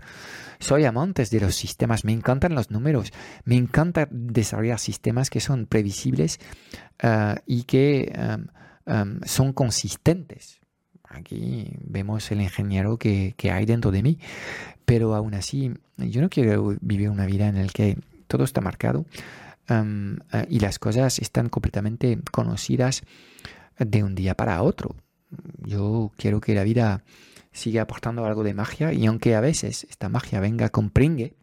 [0.59, 3.11] Soy amante de los sistemas, me encantan los números,
[3.43, 6.39] me encanta desarrollar sistemas que son previsibles
[7.01, 8.13] ah, y que
[9.25, 10.61] son consistentes.
[11.03, 14.19] Aquí vemos el ingeniero que, que, hay dentro de mí,
[14.85, 19.05] pero aún así yo no quiero vivir una vida en la que todo está marcado
[19.69, 23.03] eh, y las cosas están completamente conocidas
[23.79, 24.95] de un día para otro.
[25.65, 27.03] Yo quiero que la vida
[27.51, 31.35] siga aportando algo de magia y aunque a veces esta magia venga con pringue,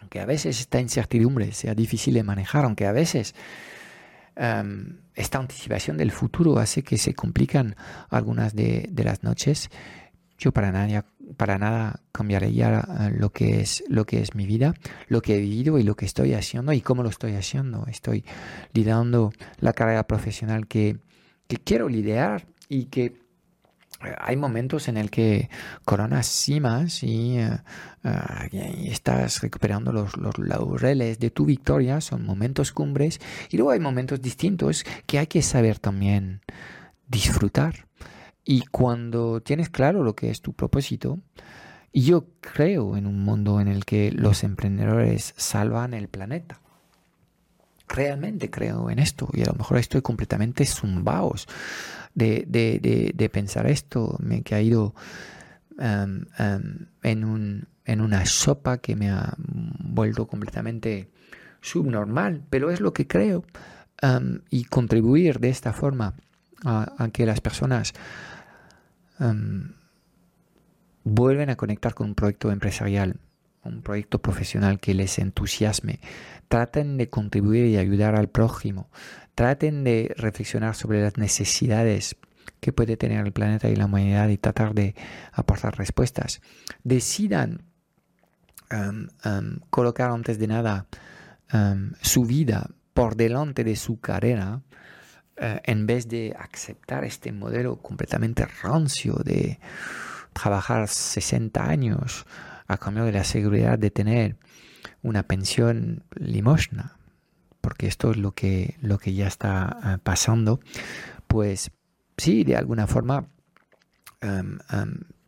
[0.00, 3.34] aunque a veces esta incertidumbre sea difícil de manejar, aunque a veces
[5.14, 7.74] esta anticipación del futuro hace que se complican
[8.10, 9.70] algunas de, las noches,
[10.38, 11.06] yo para nada,
[11.36, 14.74] para nada cambiaría eh, lo que es lo que es mi vida,
[15.08, 17.86] lo que he vivido y lo que estoy haciendo y cómo lo estoy haciendo.
[17.88, 18.24] Estoy
[18.72, 20.98] liderando la carrera profesional que,
[21.64, 25.48] quiero liderar y que eh, hay momentos en el que
[25.84, 27.58] coronas cimas y, eh,
[28.52, 33.20] y estás recuperando los, los, laureles de tu victoria, son momentos cumbres,
[33.50, 36.40] y luego hay momentos distintos que hay que saber también
[37.08, 37.86] disfrutar.
[38.48, 41.18] Y cuando tienes claro lo que es tu propósito,
[41.92, 46.60] yo creo en un mundo en el que los emprendedores salvan el planeta.
[47.88, 51.46] realmente creo en esto y a lo mejor estoy completamente zumbaos
[52.14, 54.16] de, de, de, pensar esto.
[54.20, 54.94] Me he caído
[55.78, 61.10] em, em, en, un, en una sopa que me ha vuelto completamente
[61.60, 63.44] subnormal, pero es lo que creo.
[64.02, 66.14] Em, y contribuir de esta forma
[66.64, 67.94] a, que las personas
[71.04, 73.20] vuelven a conectar con un proyecto empresarial,
[73.64, 76.00] un proyecto profesional que les entusiasme,
[76.48, 78.90] traten de contribuir y ayudar al prójimo,
[79.34, 82.16] traten de reflexionar sobre las necesidades
[82.60, 84.94] que puede tener el planeta y la humanidad y tratar de
[85.32, 86.40] aportar respuestas.
[86.84, 87.62] Decidan
[88.72, 90.86] um, um, colocar antes de nada
[92.00, 94.62] su vida por delante de su carrera
[95.38, 99.58] uh, en vez de aceptar este modelo completamente rancio de
[100.32, 102.26] trabajar 60 años
[102.66, 104.36] a cambio de la seguridad de tener
[105.02, 106.96] una pensión limosna,
[107.60, 110.60] porque esto es lo que, lo que ya está eh, pasando,
[111.26, 111.70] pues
[112.16, 113.28] sí, de alguna forma,
[114.20, 114.58] em,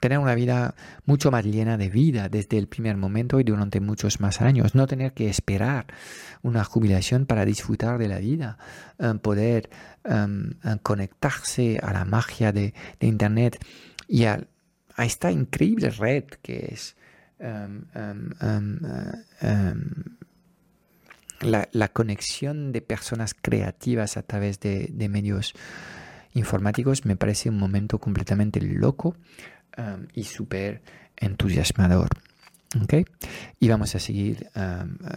[0.00, 0.74] tener una vida
[1.04, 4.86] mucho más llena de vida desde el primer momento y durante muchos más años, no
[4.86, 5.86] tener que esperar
[6.42, 8.58] una jubilación para disfrutar de la vida,
[8.98, 9.70] em, poder
[10.82, 13.58] conectarse a la magia de, Internet
[14.06, 14.46] y a,
[14.96, 16.96] esta increíble red que es
[17.40, 18.30] Em, em,
[19.40, 19.80] em,
[21.40, 25.54] la, conexión de personas creativas a través de, medios
[26.34, 29.14] informáticos me parece un momento completamente loco
[30.14, 30.82] y súper
[31.16, 32.08] entusiasmador.
[33.58, 34.50] Y vamos a seguir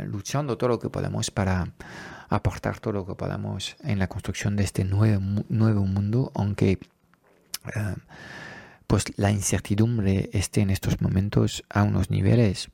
[0.05, 1.73] luchando todo lo que podamos para
[2.29, 6.79] aportar todo lo que podamos en la construcción de este nuevo, nuevo mundo, aunque
[8.87, 12.69] pues la incertidumbre esté en estos momentos a unos niveles,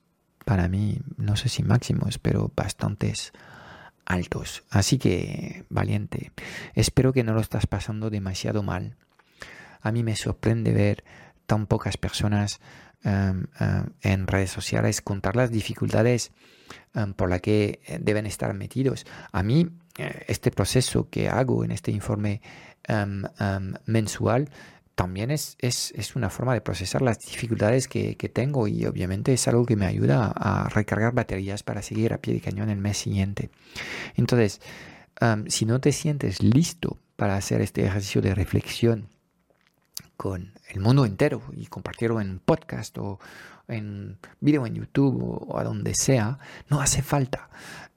[0.46, 3.34] para mí, no sé si máximos, pero bastantes
[4.06, 4.64] altos.
[4.70, 6.32] Así que, valiente,
[6.74, 8.96] espero que no lo estás pasando demasiado mal.
[9.82, 11.04] A mí me sorprende ver
[11.48, 12.60] tan pocas personas
[13.04, 16.32] em, em, en redes sociales contar las dificultades
[16.93, 19.06] em, por las que eh, deben estar metidos.
[19.32, 22.41] A mí, eh, este proceso que hago en este informe
[23.86, 24.50] mensual
[24.95, 25.58] también es,
[26.16, 30.32] una forma de procesar las dificultades que, tengo y obviamente es algo que me ayuda
[30.34, 33.50] a recargar baterías para seguir a pie de cañón el mes siguiente.
[34.16, 34.62] Entonces,
[35.48, 39.10] si no te sientes listo para hacer este ejercicio de reflexión
[40.18, 43.20] con el mundo entero y compartirlo en podcast o
[43.68, 46.39] en video en YouTube o, a donde sea,
[46.70, 47.49] no hace falta.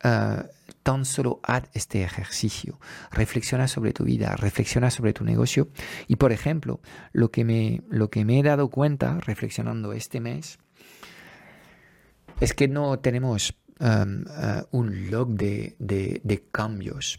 [0.03, 0.45] Ah,
[0.83, 2.79] tan solo haz este ejercicio.
[3.11, 5.69] Reflexiona sobre tu vida, reflexiona sobre tu negocio.
[6.09, 6.81] Y por ejemplo,
[7.13, 10.59] lo que me, lo que me he dado cuenta reflexionando este mes
[12.41, 17.19] es que no tenemos um, uh, un log de, cambios.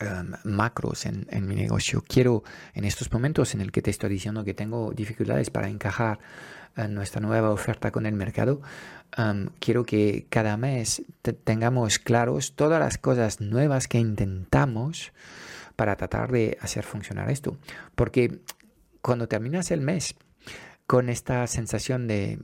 [0.00, 2.02] Um, macros en, mi negocio.
[2.08, 2.42] Quiero,
[2.72, 6.20] en estos momentos en el que te estoy diciendo que tengo dificultades para encajar
[6.74, 8.62] en nuestra nueva oferta con el mercado,
[9.58, 11.02] quiero que cada mes
[11.44, 15.12] tengamos claros todas las cosas nuevas que intentamos
[15.76, 17.58] para tratar de hacer funcionar esto.
[17.94, 18.40] Porque
[19.02, 20.14] cuando terminas el mes
[20.86, 22.38] con esta sensación de,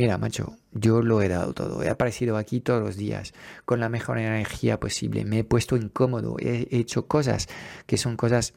[0.00, 3.34] mira, macho, yo lo he dado todo, he aparecido aquí todos los días
[3.66, 7.48] con la mejor energía posible, me he puesto incómodo, he hecho cosas
[7.84, 8.54] que son cosas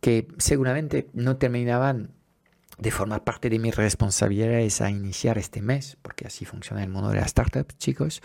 [0.00, 2.12] que seguramente no terminaban
[2.78, 7.08] de formar parte de mis responsabilidades a iniciar este mes, porque así funciona el mundo
[7.08, 8.22] de las startups, chicos,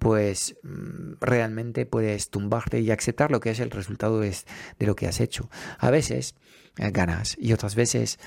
[0.00, 4.34] pues mm, realmente puedes tumbarte y aceptar lo que es el resultado de,
[4.80, 5.48] lo que has hecho.
[5.78, 6.34] A veces
[6.76, 8.18] eh, ganas y otras veces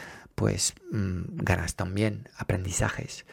[0.41, 3.27] pues mm, ganas también aprendizajes.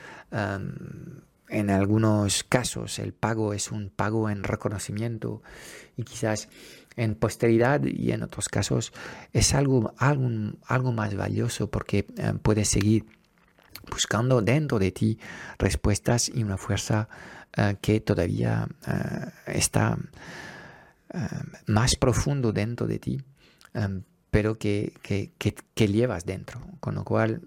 [1.49, 5.43] En algunos casos el pago es un pago en reconocimiento
[5.97, 6.51] y quizás
[6.97, 8.93] en posteridad y en otros casos
[9.33, 10.29] es algo, algo,
[10.67, 13.07] algo más valioso porque eh, puedes seguir
[13.91, 15.19] buscando dentro de ti
[15.59, 17.09] respuestas y una fuerza
[17.57, 19.97] eh, que todavía eh, está
[21.67, 23.19] más profundo dentro de ti,
[24.31, 26.61] pero que, que, que, llevas dentro.
[26.81, 27.43] Con lo cual,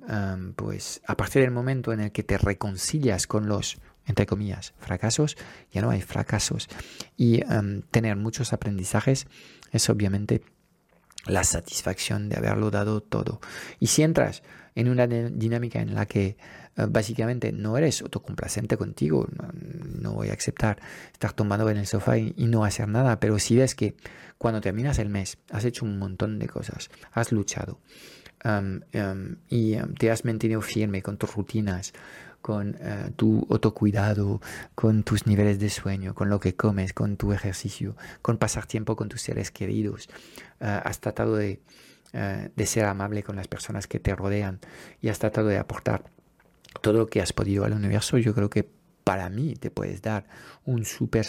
[0.55, 5.38] pues a partir del momento en el que te reconcilias con los entre comillas, fracasos,
[5.71, 6.67] ya no hay fracasos.
[7.17, 7.41] Y
[7.91, 9.27] tener muchos aprendizajes
[9.71, 10.43] es obviamente
[11.25, 13.39] la satisfacción de haberlo dado todo.
[13.79, 14.43] Y si entras
[14.75, 16.38] en una dinámica en la que
[16.76, 19.28] básicamente no eres autocomplacente contigo,
[19.99, 20.80] no, voy a aceptar
[21.11, 23.95] estar tomado en el sofá y, no hacer nada, pero si ves que
[24.38, 27.80] cuando terminas el mes has hecho un montón de cosas, has luchado,
[29.49, 31.93] y te has mantenido firme con tus rutinas,
[32.41, 34.41] con eh, tu autocuidado,
[34.76, 38.95] con tus niveles de sueño, con lo que comes, con tu ejercicio, con pasar tiempo
[38.95, 40.09] con tus seres queridos.
[40.59, 41.61] Eh, has tratado de,
[42.11, 44.59] de, ser amable con las personas que te rodean
[45.01, 46.03] y has tratado de aportar
[46.82, 48.17] todo lo que has podido al universo.
[48.17, 48.69] Yo creo que
[49.03, 50.26] para mí te puedes dar
[50.63, 51.28] un súper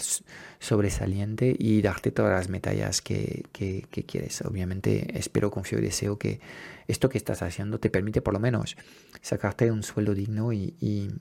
[0.59, 4.41] sobresaliente y darte todas las medallas que, que, quieres.
[4.41, 6.39] Obviamente espero, confío y deseo que
[6.87, 8.77] esto que estás haciendo te permite por lo menos
[9.21, 11.11] sacarte un sueldo digno y,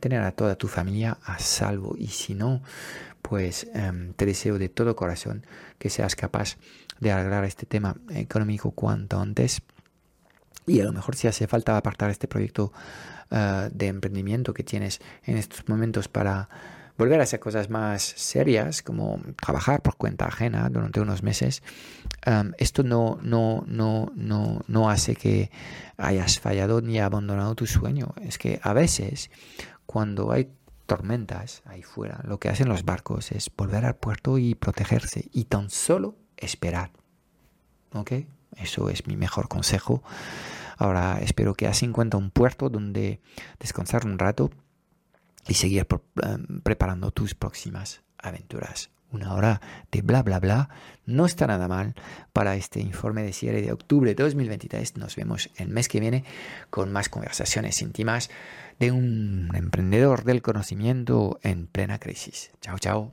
[0.00, 1.96] tener a toda tu familia a salvo.
[1.98, 2.62] Y si no,
[3.20, 3.66] pues
[4.16, 5.44] te deseo de todo corazón
[5.78, 6.56] que seas capaz
[7.00, 9.62] de arreglar este tema económico cuanto antes.
[10.66, 12.72] Y a lo mejor si hace falta apartar este proyecto
[13.30, 16.48] eh, de emprendimiento que tienes en estos momentos para
[16.98, 21.62] volver a hacer cosas más serias, como trabajar por cuenta ajena durante unos meses,
[22.24, 25.50] em, esto no, no, no, no, no hace que
[25.96, 28.14] hayas fallado ni abandonado tu sueño.
[28.22, 29.30] Es que a veces,
[29.86, 30.50] cuando hay
[30.86, 35.44] tormentas ahí fuera, lo que hacen los barcos es volver al puerto y protegerse y
[35.44, 36.90] tan solo esperar.
[37.94, 38.12] ¿Ok?
[38.56, 40.02] Eso es mi mejor consejo
[40.82, 43.20] Ahora espero que has encuentra un puerto donde
[43.60, 44.50] descansar un rato
[45.46, 45.86] y seguir
[46.22, 48.90] em, preparando tus próximas aventuras.
[49.12, 49.60] Una hora
[49.92, 50.70] de bla bla bla
[51.06, 51.94] no está nada mal
[52.32, 54.96] para este informe de cierre de octubre de 2023.
[54.96, 56.24] Nos vemos el mes que viene
[56.70, 58.28] con más conversaciones íntimas
[58.80, 62.50] de un emprendedor del conocimiento en plena crisis.
[62.60, 63.12] Chao, chao.